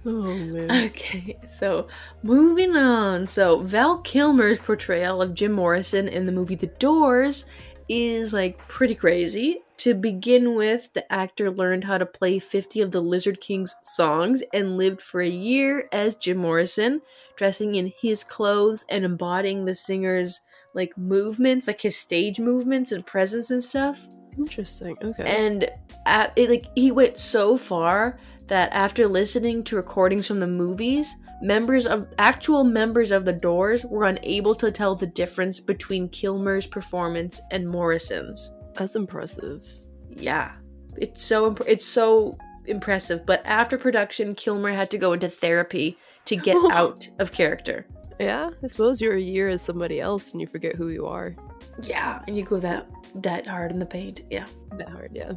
[0.06, 0.86] oh man.
[0.88, 1.88] Okay, so
[2.24, 3.28] moving on.
[3.28, 7.46] So Val Kilmer's portrayal of Jim Morrison in the movie The Doors
[7.90, 9.62] is like pretty crazy.
[9.78, 14.42] To begin with, the actor learned how to play 50 of the Lizard King's songs
[14.54, 17.02] and lived for a year as Jim Morrison,
[17.36, 20.42] dressing in his clothes and embodying the singer's
[20.74, 24.08] like movements, like his stage movements and presence and stuff.
[24.38, 24.96] Interesting.
[25.02, 25.24] Okay.
[25.24, 25.70] And
[26.06, 31.16] at, it, like he went so far that after listening to recordings from the movies,
[31.42, 36.68] members of actual members of the Doors were unable to tell the difference between Kilmer's
[36.68, 38.52] performance and Morrison's.
[38.76, 39.66] That's impressive.
[40.10, 40.54] Yeah,
[40.98, 43.26] it's so imp- it's so impressive.
[43.26, 47.88] But after production, Kilmer had to go into therapy to get out of character.
[48.20, 51.36] Yeah, I suppose you're a year as somebody else and you forget who you are.
[51.84, 54.22] Yeah, and you go that that hard in the paint.
[54.30, 54.46] Yeah.
[54.78, 55.34] That hard, yeah.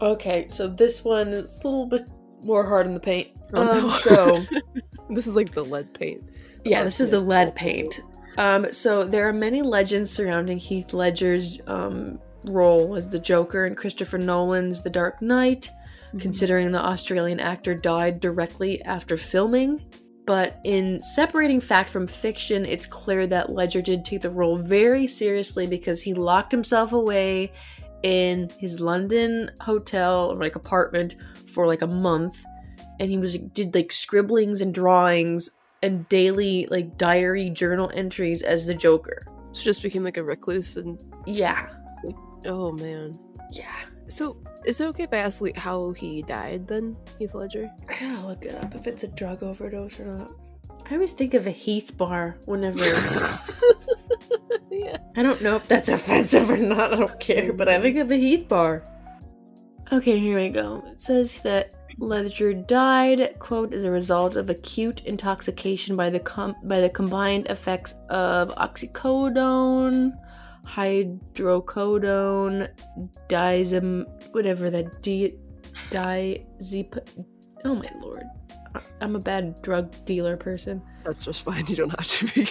[0.00, 2.06] Okay, so this one is a little bit
[2.42, 3.28] more hard in the paint.
[3.52, 3.90] Oh, um, no.
[3.90, 4.44] so
[5.10, 6.22] This is like the lead paint.
[6.64, 8.00] Yeah, Oh, this is the lead paint.
[8.38, 13.74] Um, so there are many legends surrounding Heath Ledger's um, role as the Joker in
[13.74, 15.70] Christopher Nolan's The Dark Knight,
[16.08, 16.18] Mm-hmm.
[16.18, 19.84] considering the Australian actor died directly after filming.
[20.26, 25.06] But in separating fact from fiction, it's clear that Ledger did take the role very
[25.06, 27.52] seriously because he locked himself away
[28.02, 31.14] in his London hotel, or like apartment,
[31.46, 32.44] for like a month,
[33.00, 35.50] and he was did like scribblings and drawings
[35.82, 39.26] and daily like diary journal entries as the Joker.
[39.52, 41.66] So just became like a recluse and Yeah,
[42.44, 43.18] oh man.
[43.50, 43.74] yeah.
[44.08, 44.36] So
[44.66, 47.70] is it okay if I ask like how he died then, Heath Ledger?
[47.88, 50.30] I gotta look it up if it's a drug overdose or not.
[50.90, 52.84] I always think of a Heath bar whenever.
[54.70, 54.98] yeah.
[55.16, 56.92] I don't know if that's offensive or not.
[56.92, 57.82] I don't care, but I mm-hmm.
[57.82, 58.84] think of a Heath bar.
[59.92, 60.82] Okay, here we go.
[60.86, 66.56] It says that Ledger died, quote, as a result of acute intoxication by the com-
[66.64, 70.12] by the combined effects of oxycodone,
[70.66, 72.68] hydrocodone,
[73.28, 75.36] dizem, whatever that dizep.
[77.64, 78.22] Oh my lord,
[79.00, 80.82] I'm a bad drug dealer person.
[81.04, 81.66] That's just fine.
[81.66, 82.42] You don't have to be.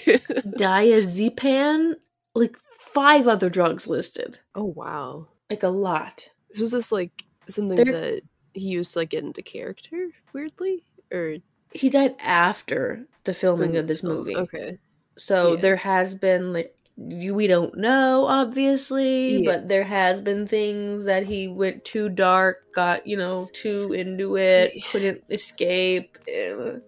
[0.58, 1.96] Diazepam,
[2.36, 5.28] like five other drugs listed, oh wow.
[5.50, 6.30] like a lot.
[6.54, 8.22] So was this like something There- that
[8.54, 10.84] he used to like get into character weirdly?
[11.12, 11.38] Or
[11.74, 14.36] He died after the filming of this Oh, movie.
[14.36, 14.78] Okay.
[15.18, 15.62] So Yeah.
[15.62, 19.52] there has been like we don't know obviously, Yeah.
[19.52, 24.36] but there has been things that he went too dark, got, you know, too into
[24.38, 24.84] it, Yeah.
[24.92, 26.18] couldn't escape.
[26.28, 26.80] Eh,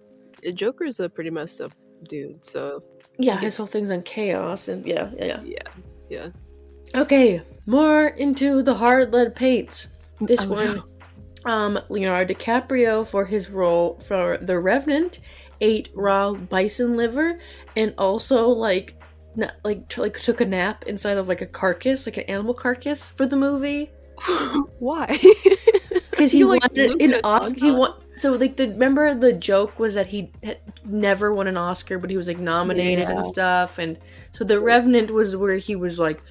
[0.54, 1.72] Joker's a pretty messed up
[2.10, 2.84] dude, so
[3.20, 5.68] Yeah, his whole thing's on chaos and yeah, yeah, yeah.
[6.10, 6.30] yeah.
[6.96, 9.88] Okay, more into the hard lead paints.
[10.20, 10.84] This Oh, one.
[11.46, 15.20] Um Leonardo DiCaprio for his role for The Revenant
[15.60, 17.40] ate raw bison liver
[17.76, 18.96] and also like
[19.64, 23.08] like tr- like took a nap inside of like a carcass, like an animal carcass
[23.10, 23.90] for the movie
[24.80, 25.08] Why?
[26.12, 27.60] because he You, like, wanted an Oscar.
[27.60, 31.58] He want so like the remember the joke was that he had never won an
[31.58, 33.16] Oscar, but he was like nominated Yeah.
[33.16, 33.98] and stuff, and
[34.32, 36.22] so the Revenant was where he was like,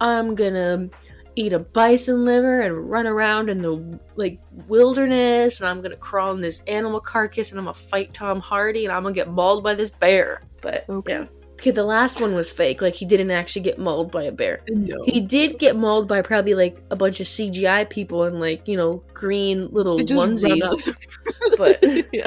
[0.00, 0.88] I'm gonna
[1.36, 6.32] eat a bison liver and run around in the like wilderness, and I'm gonna crawl
[6.32, 9.62] in this animal carcass, and I'm gonna fight Tom Hardy, and I'm gonna get mauled
[9.62, 10.42] by this bear.
[10.62, 11.12] But Okay.
[11.12, 11.26] yeah.
[11.52, 12.82] Okay, the last one was fake.
[12.82, 14.60] Like he didn't actually get mauled by a bear.
[14.68, 14.96] no.
[15.06, 18.76] He did get mauled by probably like a bunch of CGI people in like, you
[18.76, 20.96] know, green little It just run onesies.
[21.56, 21.78] But
[22.12, 22.26] yeah.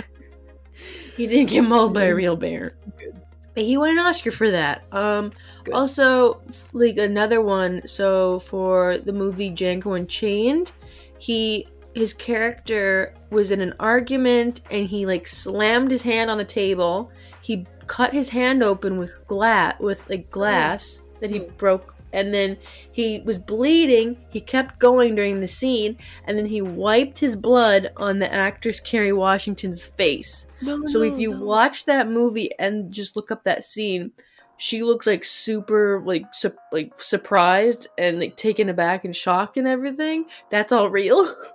[1.15, 2.75] he didn't get mauled by a real bear.
[2.97, 3.21] Good.
[3.59, 4.83] He won an Oscar for that.
[4.91, 5.31] Um
[5.63, 5.73] Good.
[5.73, 6.41] also
[6.73, 10.71] like another one, so for the movie Django Unchained,
[11.17, 16.45] he his character was in an argument and he like slammed his hand on the
[16.45, 17.11] table.
[17.41, 22.57] He cut his hand open with glass with like glass that he broke and then
[22.91, 24.17] he was bleeding.
[24.29, 28.79] He kept going during the scene and then he wiped his blood on the actress
[28.79, 30.47] Kerry Washington's face.
[30.61, 31.43] No, So if you no.
[31.45, 34.11] watch that movie and just look up that scene,
[34.57, 39.67] she looks like super like su- like surprised and like taken aback and shocked and
[39.67, 40.25] everything.
[40.49, 41.35] That's all real.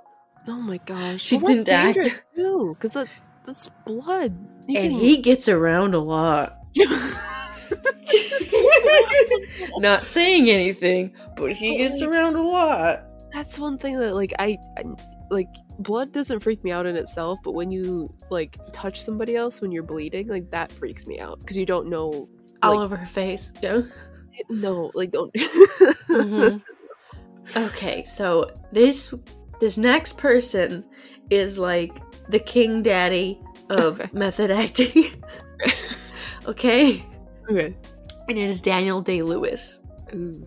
[0.46, 1.22] Oh my gosh.
[1.22, 2.22] She well, didn't act.
[2.36, 3.08] too, because that,
[3.46, 4.36] that's blood.
[4.68, 6.58] You and can- he gets around a lot.
[9.78, 13.04] Not saying anything, but he gets Like- around a lot.
[13.32, 14.84] that's one thing that like I, I
[15.30, 19.60] like blood doesn't freak me out in itself, but when you like touch somebody else
[19.60, 22.28] when you're bleeding, like that freaks me out because you don't know.
[22.62, 23.52] All Like- over her face.
[23.62, 23.82] Yeah.
[24.48, 25.32] No, like don't.
[26.08, 26.60] Mhm.
[27.56, 29.14] Okay, so this
[29.60, 30.84] this next person
[31.30, 33.40] is like the king daddy
[33.70, 34.10] of Okay.
[34.12, 35.04] method acting.
[36.46, 37.04] okay?
[37.50, 37.76] okay.
[38.28, 39.80] And it is Daniel Day Lewis.
[40.14, 40.46] Ooh.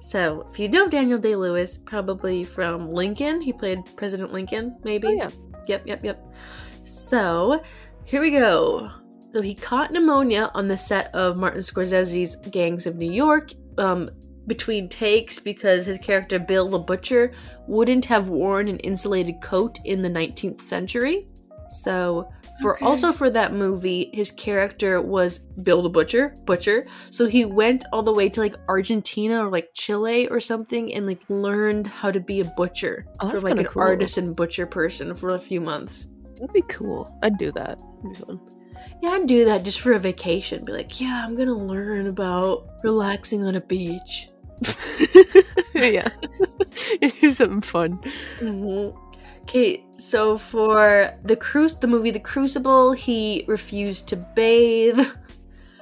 [0.00, 5.08] So, if you know Daniel Day Lewis, probably from Lincoln, he played President Lincoln, maybe.
[5.08, 5.30] Oh yeah.
[5.66, 6.34] Yep, yep, yep.
[6.84, 7.62] So,
[8.04, 8.90] here we go.
[9.32, 14.08] So, he caught pneumonia on the set of Martin Scorsese's Gangs of New York um,
[14.46, 17.32] between takes because his character Bill the Butcher
[17.66, 21.26] wouldn't have worn an insulated coat in the 19th century.
[21.70, 22.30] So,
[22.62, 22.86] for Okay.
[22.86, 26.86] also for that movie, his character was Bill the Butcher, Butcher.
[27.10, 31.06] So he went all the way to like Argentina or like Chile or something and
[31.06, 33.82] like learned how to be a butcher Oh, that's like an cool.
[33.82, 36.08] artisan butcher person for a few months.
[36.40, 37.14] That'd be cool.
[37.22, 37.78] I'd do that.
[38.04, 38.40] It'd be fun.
[39.02, 40.64] Yeah, I'd do that just for a vacation.
[40.64, 44.28] Be like, yeah, I'm gonna learn about relaxing on a beach.
[45.74, 46.08] yeah.
[47.00, 47.98] do something fun.
[48.40, 48.96] Mm-hmm.
[49.42, 55.00] Okay, so for the cruise, the movie The Crucible, he refused to bathe.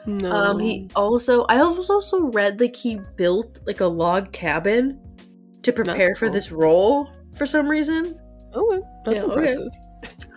[0.06, 0.30] No.
[0.32, 4.98] Um, he also, I also read like he built like a log cabin
[5.62, 8.18] to prepare for this role for some reason.
[8.54, 8.80] Okay.
[9.04, 9.52] That's Yeah, okay.
[9.52, 9.72] impressive.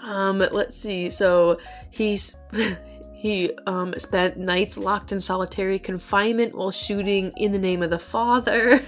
[0.04, 1.10] Um, let's see.
[1.10, 1.58] So
[1.92, 2.36] he's
[3.24, 7.98] He um, spent nights locked in solitary confinement while shooting in the name of the
[8.00, 8.82] father.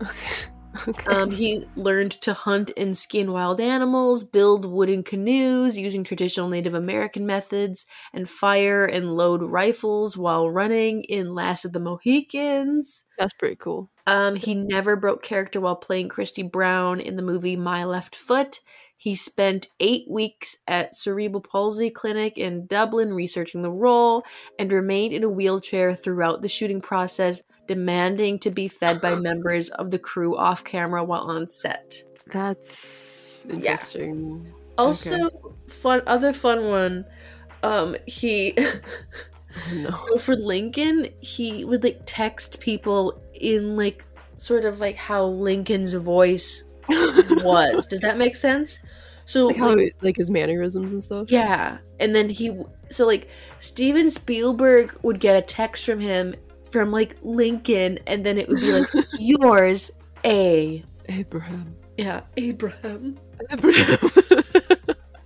[0.00, 0.48] Okay.
[1.06, 6.74] Um, he learned to hunt and skin wild animals, build wooden canoes using traditional Native
[6.74, 13.04] American methods, and fire and load rifles while running in Last of the Mohicans.
[13.18, 13.90] That's pretty cool.
[14.06, 18.60] Um, he never broke character while playing Christy Brown in the movie My Left Foot.
[18.96, 24.24] He spent eight weeks at cerebral palsy clinic in Dublin researching the role
[24.60, 29.68] and remained in a wheelchair throughout the shooting process, demanding to be fed by members
[29.70, 32.02] of the crew off camera while on set.
[32.26, 33.72] That's Yeah.
[33.72, 34.52] interesting.
[34.78, 35.28] Also,
[35.68, 37.04] fun other fun one.
[37.62, 38.80] Um, he Oh,
[39.74, 39.90] no.
[40.08, 44.04] so for Lincoln, he would like text people in like
[44.38, 47.86] sort of like how Lincoln's voice was.
[47.90, 48.78] Does that make sense?
[49.24, 51.26] So like how like, like his mannerisms and stuff.
[51.30, 52.58] yeah, and then he
[52.90, 53.28] so like
[53.60, 56.34] Steven Spielberg would get a text from him
[56.72, 59.90] from like Lincoln, and then it would be like yours,
[60.24, 60.82] A.
[61.08, 61.74] Abraham.
[61.98, 63.18] Yeah, Abraham.
[63.50, 63.98] Abraham.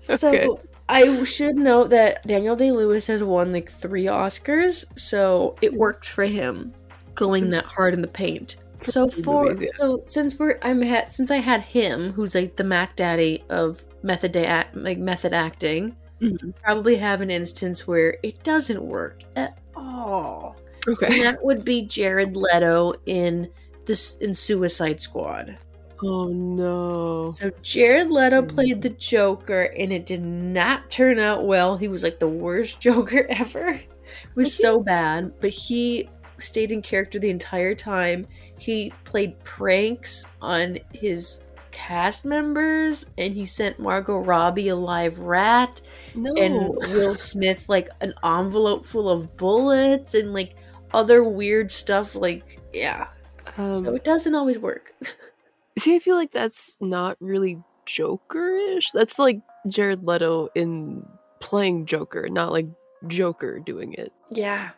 [0.02, 0.48] So Okay.
[0.88, 6.09] I should note that Daniel Day Lewis has won like three Oscars, so it worked
[6.09, 6.72] for him
[7.16, 8.54] going that hard in the paint.
[8.85, 9.78] So for movies, yeah.
[9.78, 13.85] so since we're I'm had since I had him, who's like the Mac Daddy of
[14.04, 16.54] method day act, like method acting, Mhm.
[16.62, 20.54] probably have an instance where it doesn't work at all.
[20.87, 21.22] And Okay.
[21.22, 23.49] that would be Jared Leto in
[23.87, 25.59] this in Suicide Squad.
[26.03, 27.31] Oh no.
[27.31, 28.49] So Jared Leto Hmm.
[28.49, 31.77] played the Joker, and it did not turn out well.
[31.77, 33.68] He was like the worst Joker ever.
[33.70, 38.27] It was so bad, but he stayed in character the entire time.
[38.59, 41.40] He played pranks on his
[41.72, 45.81] cast members, and he sent Margot Robbie a live rat,
[46.14, 46.35] No.
[46.35, 50.57] and Will Smith like an envelope full of bullets, and like
[50.92, 52.14] other weird stuff.
[52.14, 53.09] Like, yeah.
[53.57, 54.92] um, so it doesn't always work.
[55.79, 58.90] see, I feel like that's not really Joker-ish.
[58.92, 61.07] That's like Jared Leto in
[61.40, 62.66] playing Joker, not like
[63.07, 64.12] Joker doing it.
[64.31, 64.70] yeah.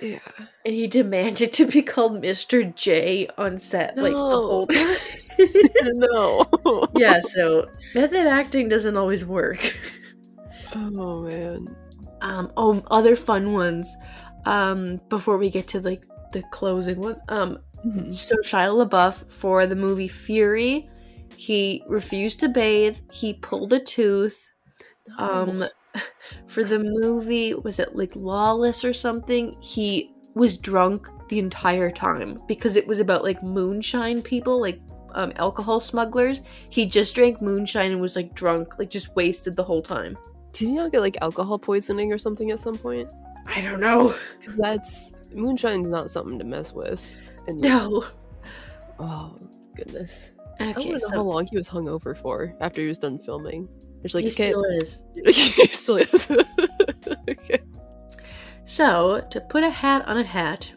[0.00, 0.20] Yeah.
[0.64, 2.72] And he demanded to be called Mr.
[2.76, 4.28] J on set, like the No.
[4.28, 4.96] whole time.
[5.98, 6.46] no.
[6.96, 9.76] yeah, so method acting doesn't always work.
[10.72, 11.74] Oh man.
[12.20, 13.92] Um, oh, other fun ones.
[14.44, 17.20] Um, before we get to like the closing one.
[17.28, 18.12] Um, Mhm.
[18.12, 20.88] so Shia LaBeouf for the movie Fury,
[21.36, 22.98] he refused to bathe.
[23.12, 24.50] He pulled a tooth.
[25.16, 25.64] Um,
[26.48, 29.56] for the movie, was it like Lawless or something?
[29.60, 34.80] He was drunk the entire time because it was about like moonshine people, like
[35.14, 36.42] um, alcohol smugglers.
[36.70, 40.18] He just drank moonshine and was like drunk, like just wasted the whole time.
[40.52, 43.08] Did he not get like alcohol poisoning or something at some point?
[43.48, 44.14] I don't know.
[44.38, 47.04] Because that's moonshine's not something to mess with.
[47.46, 48.04] And No.
[48.98, 49.38] Oh
[49.74, 50.32] goodness.
[50.60, 53.68] I Okay, don't know how long he was hungover for after he was done filming.
[54.04, 55.04] It's like he okay, still is.
[55.24, 56.30] he still is.
[57.28, 57.60] okay.
[58.64, 60.72] So, to put a hat on a hat,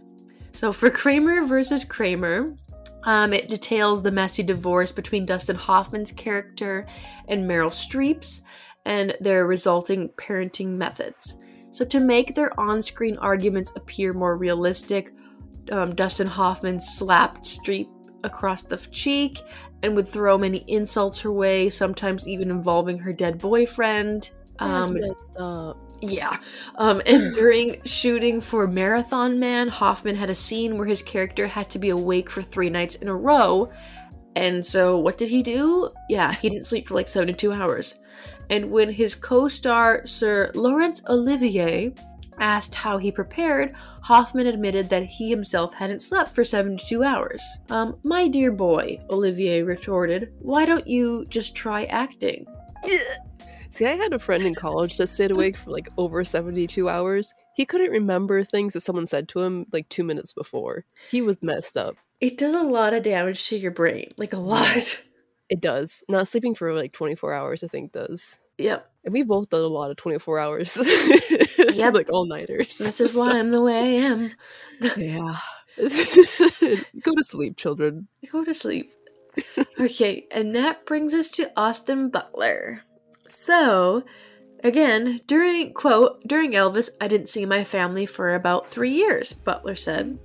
[0.52, 2.56] so for Kramer versus Kramer,
[3.04, 6.86] um, it details the messy divorce between Dustin Hoffman's character
[7.28, 8.42] and Meryl Streep's
[8.86, 11.38] and their resulting parenting methods.
[11.72, 15.14] So, to make their on screen arguments appear more realistic,
[15.72, 17.90] um, Dustin Hoffman slapped Streep
[18.24, 19.40] across the cheek
[19.84, 24.32] and would throw many insults her way, sometimes even involving her dead boyfriend.
[24.60, 24.98] Um,
[26.02, 26.38] yeah.
[26.76, 31.70] Um, and during shooting for Marathon Man, Hoffman had a scene where his character had
[31.72, 33.72] to be awake for three nights in a row.
[34.36, 35.90] And so, what did he do?
[36.10, 37.96] Yeah, he didn't sleep for like 72 hours.
[38.50, 41.94] And when his co star, Sir Laurence Olivier,
[42.40, 47.42] asked how he prepared, Hoffman admitted that he himself hadn't slept for 72 hours.
[47.70, 52.46] Um, my dear boy, Olivier retorted, why don't you just try acting?
[53.70, 57.34] See, I had a friend in college that stayed awake for like over 72 hours.
[57.56, 60.84] He couldn't remember things that someone said to him like two minutes before.
[61.10, 61.96] He was messed up.
[62.22, 65.02] It does a lot of damage to your brain, like a lot.
[65.50, 66.04] It does.
[66.08, 68.38] Not sleeping for like 24 hours, I think, does.
[68.58, 68.90] Yep.
[69.04, 70.78] And we both done a lot of 24 hours.
[71.58, 71.94] Yep.
[71.94, 72.78] like all nighters.
[72.78, 74.32] This is why I'm the way I am.
[74.98, 75.38] Yeah.
[75.80, 78.08] Go to sleep, children.
[78.32, 78.92] Go to sleep.
[79.80, 82.82] okay, and that brings us to Austin Butler.
[83.28, 84.04] So,
[84.64, 89.76] again, during quote, during Elvis, I didn't see my family for about three years, Butler
[89.76, 90.20] said.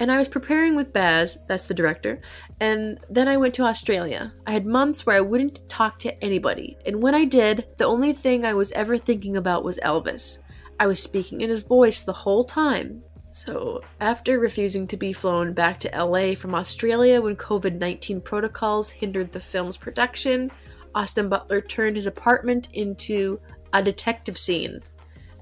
[0.00, 2.22] And I was preparing with Baz, that's the director,
[2.58, 4.32] and then I went to Australia.
[4.46, 8.14] I had months where I wouldn't talk to anybody, and when I did, the only
[8.14, 10.38] thing I was ever thinking about was Elvis.
[10.78, 13.02] I was speaking in his voice the whole time.
[13.30, 18.88] So, after refusing to be flown back to LA from Australia when COVID 19 protocols
[18.88, 20.50] hindered the film's production,
[20.94, 23.38] Austin Butler turned his apartment into
[23.74, 24.80] a detective scene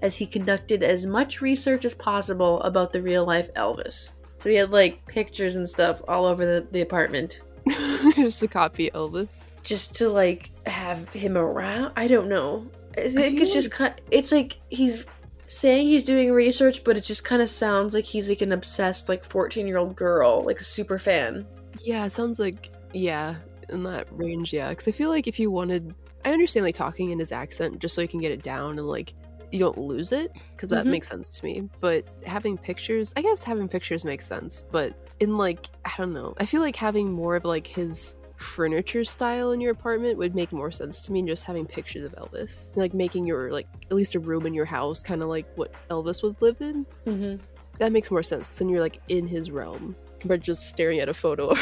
[0.03, 4.11] as he conducted as much research as possible about the real life Elvis.
[4.49, 7.41] He had like pictures and stuff all over the, the apartment
[8.15, 9.51] Just to copy Elvis.
[9.63, 11.93] just to like have him around.
[11.97, 12.67] I don't know.
[12.97, 13.95] I think feel it's just kind.
[14.11, 15.05] It's like he's
[15.47, 19.09] saying he's doing research, but it just kind of sounds like he's like an obsessed
[19.09, 21.47] like fourteen year old girl, like a super fan.
[21.83, 23.37] Yeah, sounds like yeah,
[23.69, 24.53] in that range.
[24.53, 25.95] Yeah, because I feel like if you wanted,
[26.25, 28.89] I understand like talking in his accent just so you can get it down and
[28.89, 29.15] like
[29.53, 30.91] you don't lose it because that Mhm.
[30.91, 31.69] makes sense to me.
[31.81, 34.65] But having pictures, I guess having pictures makes sense.
[34.71, 39.03] But in like I don't know, I feel like having more of like his furniture
[39.05, 42.13] style in your apartment would make more sense to me than just having pictures of
[42.13, 42.71] Elvis.
[42.77, 45.75] Like making your like at least a room in your house kind of like what
[45.91, 46.87] Elvis would live in.
[47.07, 47.43] Mm-hmm.
[47.79, 50.99] That makes more sense 'cause then you're like in his realm compared to just staring
[51.01, 51.53] at a photo.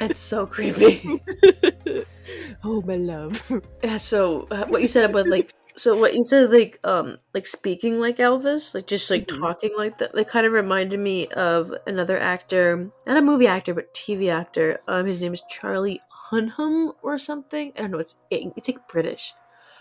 [0.00, 1.20] It's so creepy.
[2.64, 3.50] oh my love.
[3.82, 3.96] yeah.
[3.96, 5.52] So uh, what you said about like.
[5.78, 9.38] So what you said, like, um, like speaking like Elvis, like just like Mhm.
[9.40, 13.74] talking like that, like kind of reminded me of another actor, not a movie actor,
[13.74, 14.80] but TV actor.
[14.88, 16.00] Um, his name is Charlie
[16.30, 17.72] Hunnam or something.
[17.76, 17.98] I don't know.
[17.98, 19.32] It's it's like British.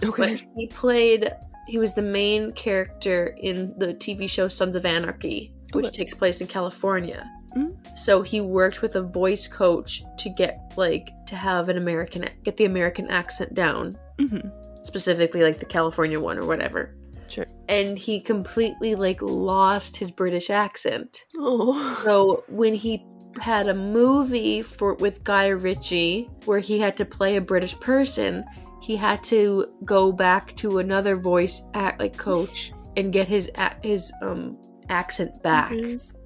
[0.03, 0.33] Okay.
[0.33, 1.31] But he played.
[1.67, 5.97] He was the main character in the TV show Sons of Anarchy, which Okay.
[5.97, 7.29] takes place in California.
[7.57, 7.75] Mm.
[7.97, 12.55] So he worked with a voice coach to get like to have an American get
[12.55, 14.47] the American accent down, hmm
[14.83, 16.95] specifically like the California one or whatever.
[17.27, 17.45] Sure.
[17.67, 21.25] And he completely like lost his British accent.
[21.37, 22.01] Oh.
[22.03, 23.05] So when he
[23.39, 28.45] had a movie for with Guy Ritchie where he had to play a British person,
[28.81, 33.51] he had to go back to another voice act like coach and get his
[33.83, 34.57] his um
[34.89, 35.73] accent back.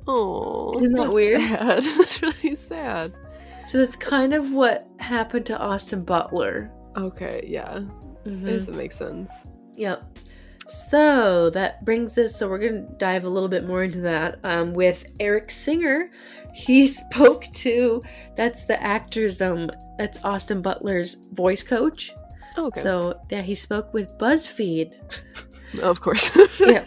[0.08, 0.76] Oh.
[0.78, 1.41] Isn't that weird?
[1.41, 1.84] Sad.
[1.97, 3.14] that's really sad.
[3.68, 6.72] So that's kind of what happened to Austin Butler.
[6.97, 7.82] Okay, yeah.
[8.26, 8.47] Mhm.
[8.47, 9.47] I guess it makes sense.
[9.76, 10.17] Yep.
[10.67, 12.36] So that brings us.
[12.36, 16.11] So we're gonna dive a little bit more into that um, with Eric Singer.
[16.53, 18.03] He spoke to.
[18.36, 19.41] That's the actor's.
[19.41, 19.69] Um.
[19.97, 22.13] That's Austin Butler's voice coach.
[22.57, 22.82] Oh, okay.
[22.82, 24.93] So yeah, he spoke with BuzzFeed
[25.82, 26.32] of course.
[26.59, 26.86] Yeah.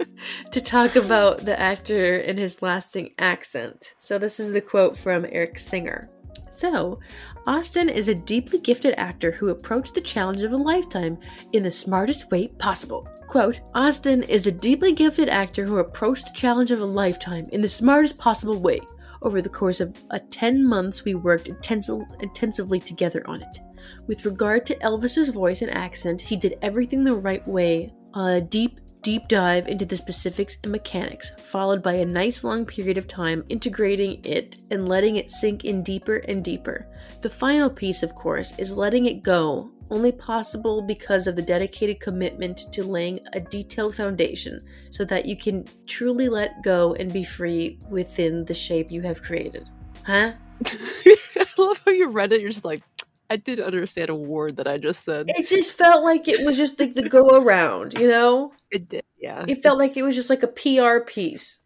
[0.50, 3.94] to talk about the actor and his lasting accent.
[3.98, 6.10] So this is the quote from Eric Singer.
[6.56, 7.00] So,
[7.46, 11.18] Austin is a deeply gifted actor who approached the challenge of a lifetime
[11.52, 13.06] in the smartest way possible.
[13.28, 17.60] Quote, Austin is a deeply gifted actor who approached the challenge of a lifetime in
[17.60, 18.80] the smartest possible way.
[19.20, 23.58] Over the course of a 10 months, we worked intensi- intensively together on it.
[24.06, 27.92] With regard to Elvis's voice and accent, he did everything the right way.
[28.14, 32.98] A deep, deep dive into the specifics and mechanics, followed by a nice long period
[32.98, 36.88] of time integrating it and letting it sink in deeper and deeper.
[37.22, 42.00] The final piece, of course, is letting it go, only possible because of the dedicated
[42.00, 47.22] commitment to laying a detailed foundation so that you can truly let go and be
[47.22, 49.68] free within the shape you have created.
[50.04, 50.32] Huh?
[50.66, 52.40] I love how you read it.
[52.40, 52.82] You're just like,
[53.28, 55.26] I did understand a word that I just said.
[55.28, 58.52] It just felt like it was just like the go around, you know?
[58.70, 59.44] It did, yeah.
[59.48, 61.58] It felt like it was just like a PR piece.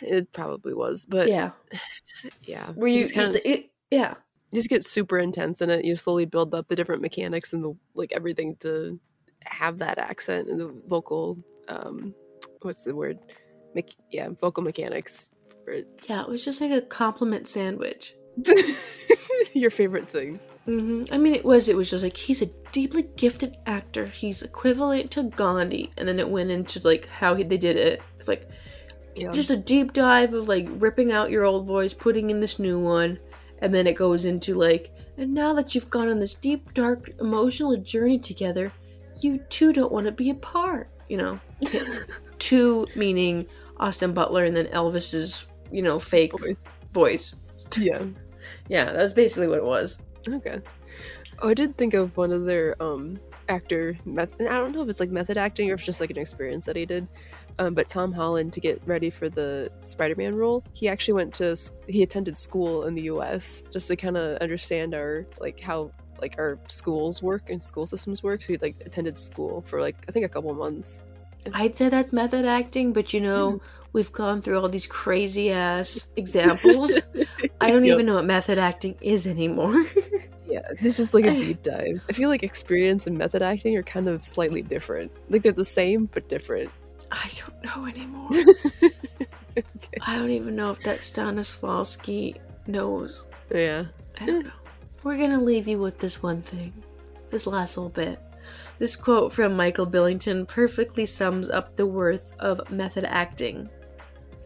[0.00, 1.52] It probably was, but yeah,
[2.42, 2.72] yeah.
[2.74, 4.14] Were you, just kind of it, yeah.
[4.52, 5.84] just get super intense in it.
[5.84, 8.98] You slowly build up the different mechanics and the like everything to
[9.44, 11.38] have that accent and the vocal.
[11.68, 12.14] Um,
[12.62, 13.18] what's the word?
[13.74, 15.30] Mech- yeah, vocal mechanics.
[16.08, 18.14] Yeah, it was just like a compliment sandwich.
[19.52, 20.40] Your favorite thing.
[20.64, 21.68] Hmm I mean, it was.
[21.68, 24.06] It was just like he's a deeply gifted actor.
[24.06, 28.00] He's equivalent to Gandhi, and then it went into like how he, they did it.
[28.18, 28.48] It's like
[29.16, 29.32] Yeah.
[29.32, 32.78] just a deep dive of like ripping out your old voice, putting in this new
[32.78, 33.18] one,
[33.58, 37.10] and then it goes into like, and now that you've gone on this deep, dark,
[37.20, 38.72] emotional journey together,
[39.20, 40.88] you two don't want to be apart.
[41.08, 41.40] You know,
[42.38, 43.46] two meaning
[43.78, 46.68] Austin Butler, and then Elvis's you know fake voice.
[46.92, 47.34] voice.
[47.76, 48.04] Yeah.
[48.68, 49.98] Yeah, that was basically what it was.
[50.28, 50.60] Okay.
[51.40, 53.18] Oh, I did think of one other um
[53.48, 54.46] actor method.
[54.46, 56.66] I don't know if it's like method acting or if it's just like an experience
[56.66, 57.08] that he did.
[57.58, 61.56] Um, but Tom Holland to get ready for the Spider-Man role, he actually went to
[61.88, 63.64] he attended school in the U.S.
[63.72, 68.22] just to kind of understand our like how like our schools work and school systems
[68.22, 68.42] work.
[68.42, 71.04] So he like attended school for like I think a couple months.
[71.52, 73.60] I'd say that's method acting, but you know,
[73.92, 76.98] we've gone through all these crazy ass examples.
[77.60, 77.94] I don't Yep.
[77.94, 79.84] even know what method acting is anymore.
[80.44, 82.02] Yeah, it's just like a deep dive.
[82.10, 85.10] I feel like experience and method acting are kind of slightly different.
[85.30, 86.70] Like they're the same but different.
[87.10, 88.28] I don't know anymore.
[90.02, 92.36] I don't even know if that Stanislavski
[92.66, 93.24] knows.
[93.50, 93.84] Yeah.
[94.20, 94.52] I don't know.
[95.04, 96.74] We're gonna leave you with this one thing.
[97.30, 98.20] This last little bit.
[98.78, 103.70] This quote from Michael Billington perfectly sums up the worth of method acting.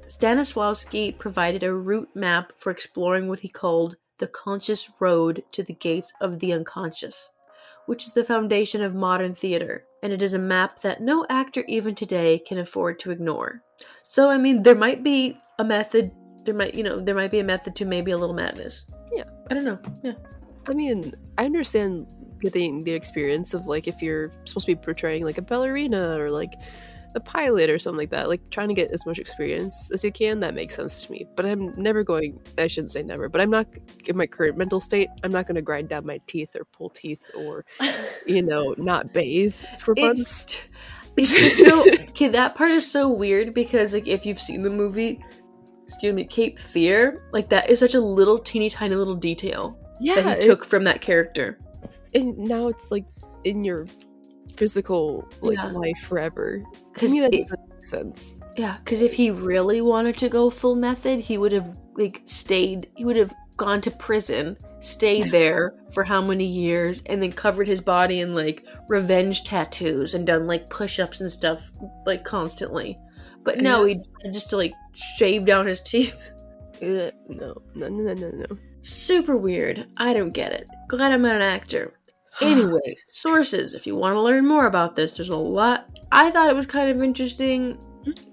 [0.08, 5.74] Stanislavski provided a route map for exploring what he called the conscious road to the
[5.74, 7.30] gates of the unconscious,
[7.86, 11.64] which is the foundation of modern theater, and it is a map that no actor
[11.66, 13.62] even today can afford to ignore.
[14.04, 16.12] So, I mean, there might be a method,
[16.44, 18.86] there might, you know, there might be a method to maybe a little madness.
[19.12, 19.24] Yeah.
[19.50, 19.78] I don't know.
[20.02, 20.14] Yeah.
[20.68, 22.06] I mean, I understand
[22.40, 26.30] getting the experience of like if you're supposed to be portraying like a ballerina or
[26.30, 26.54] like
[27.16, 30.12] a pilot or something like that, like trying to get as much experience as you
[30.12, 31.26] can, that makes sense to me.
[31.36, 33.66] But I'm never going, I shouldn't say never, but I'm not,
[34.04, 36.90] in my current mental state, I'm not going to grind down my teeth or pull
[36.90, 37.64] teeth or,
[38.26, 40.60] you know, not bathe for months.
[41.16, 44.68] It's, it's so, okay, that part is so weird because, like, if you've seen the
[44.70, 45.18] movie,
[45.84, 50.20] excuse me, Cape Fear, like, that is such a little teeny tiny little detail Yeah.
[50.20, 51.58] that it- he took from that character.
[52.14, 53.04] and now it's like
[53.44, 53.86] in your
[54.56, 55.70] physical like Yeah.
[55.72, 56.62] life forever.
[56.98, 57.48] To me, that it-
[57.82, 58.40] sense.
[58.56, 62.88] Yeah, because if he really wanted to go full method, he would have like stayed.
[62.96, 67.68] He would have gone to prison, stayed there for how many years, and then covered
[67.68, 71.70] his body in like revenge tattoos and done like push-ups and stuff
[72.06, 72.98] like constantly.
[73.44, 76.18] But no, he decided just to like shave down his teeth.
[76.82, 78.46] No, no, no, no, no, no.
[78.82, 79.86] Super weird.
[79.96, 80.66] I don't get it.
[80.88, 81.95] Glad I'm not an actor.
[82.42, 83.74] Anyway, sources.
[83.74, 85.98] If you want to learn more about this, there's a lot.
[86.12, 87.78] I thought it was kind of interesting.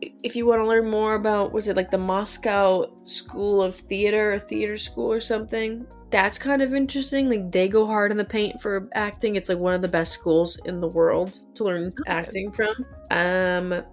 [0.02, 4.34] If you want to learn more about, was it like the Moscow School of Theater
[4.34, 5.86] or theater school or something?
[6.12, 7.30] That's kind of interesting.
[7.30, 9.36] Like they go hard in the paint for acting.
[9.36, 12.86] It's like one of the best schools in the world to learn acting from.
[13.10, 13.84] Um,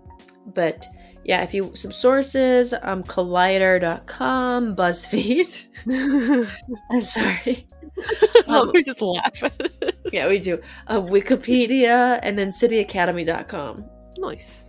[0.55, 0.87] but
[1.25, 5.69] yeah, if you some sources, um, Collider.com, BuzzFeed.
[6.91, 7.69] I'm sorry.
[8.49, 10.00] oh, Um, we just laugh at it.
[10.13, 10.61] Yeah, we do.
[10.87, 13.85] Uh, Wikipedia and then cityacademy.com.
[14.19, 14.65] Nice.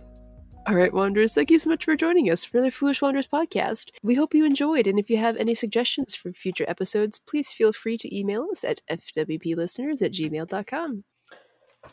[0.64, 3.90] All right, Wanderers, thank you so much for joining us for the Foolish Wanderers podcast.
[4.00, 7.72] We hope you enjoyed, and if you have any suggestions for future episodes, please feel
[7.72, 11.02] free to email us at fwplisteners at gmail.com.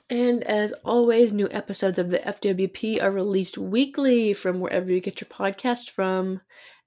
[0.08, 5.20] And as always, new episodes of the FWP are released weekly from wherever you get
[5.20, 6.41] your podcast from.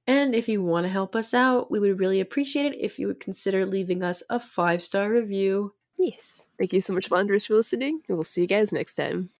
[0.07, 3.09] And if you want to help us out, we would really appreciate it if you
[3.09, 5.75] would consider leaving us a five star review.
[5.99, 6.47] Yes.
[6.63, 9.31] Thank you so much, Wanderers, for listening, and we'll see you guys next time.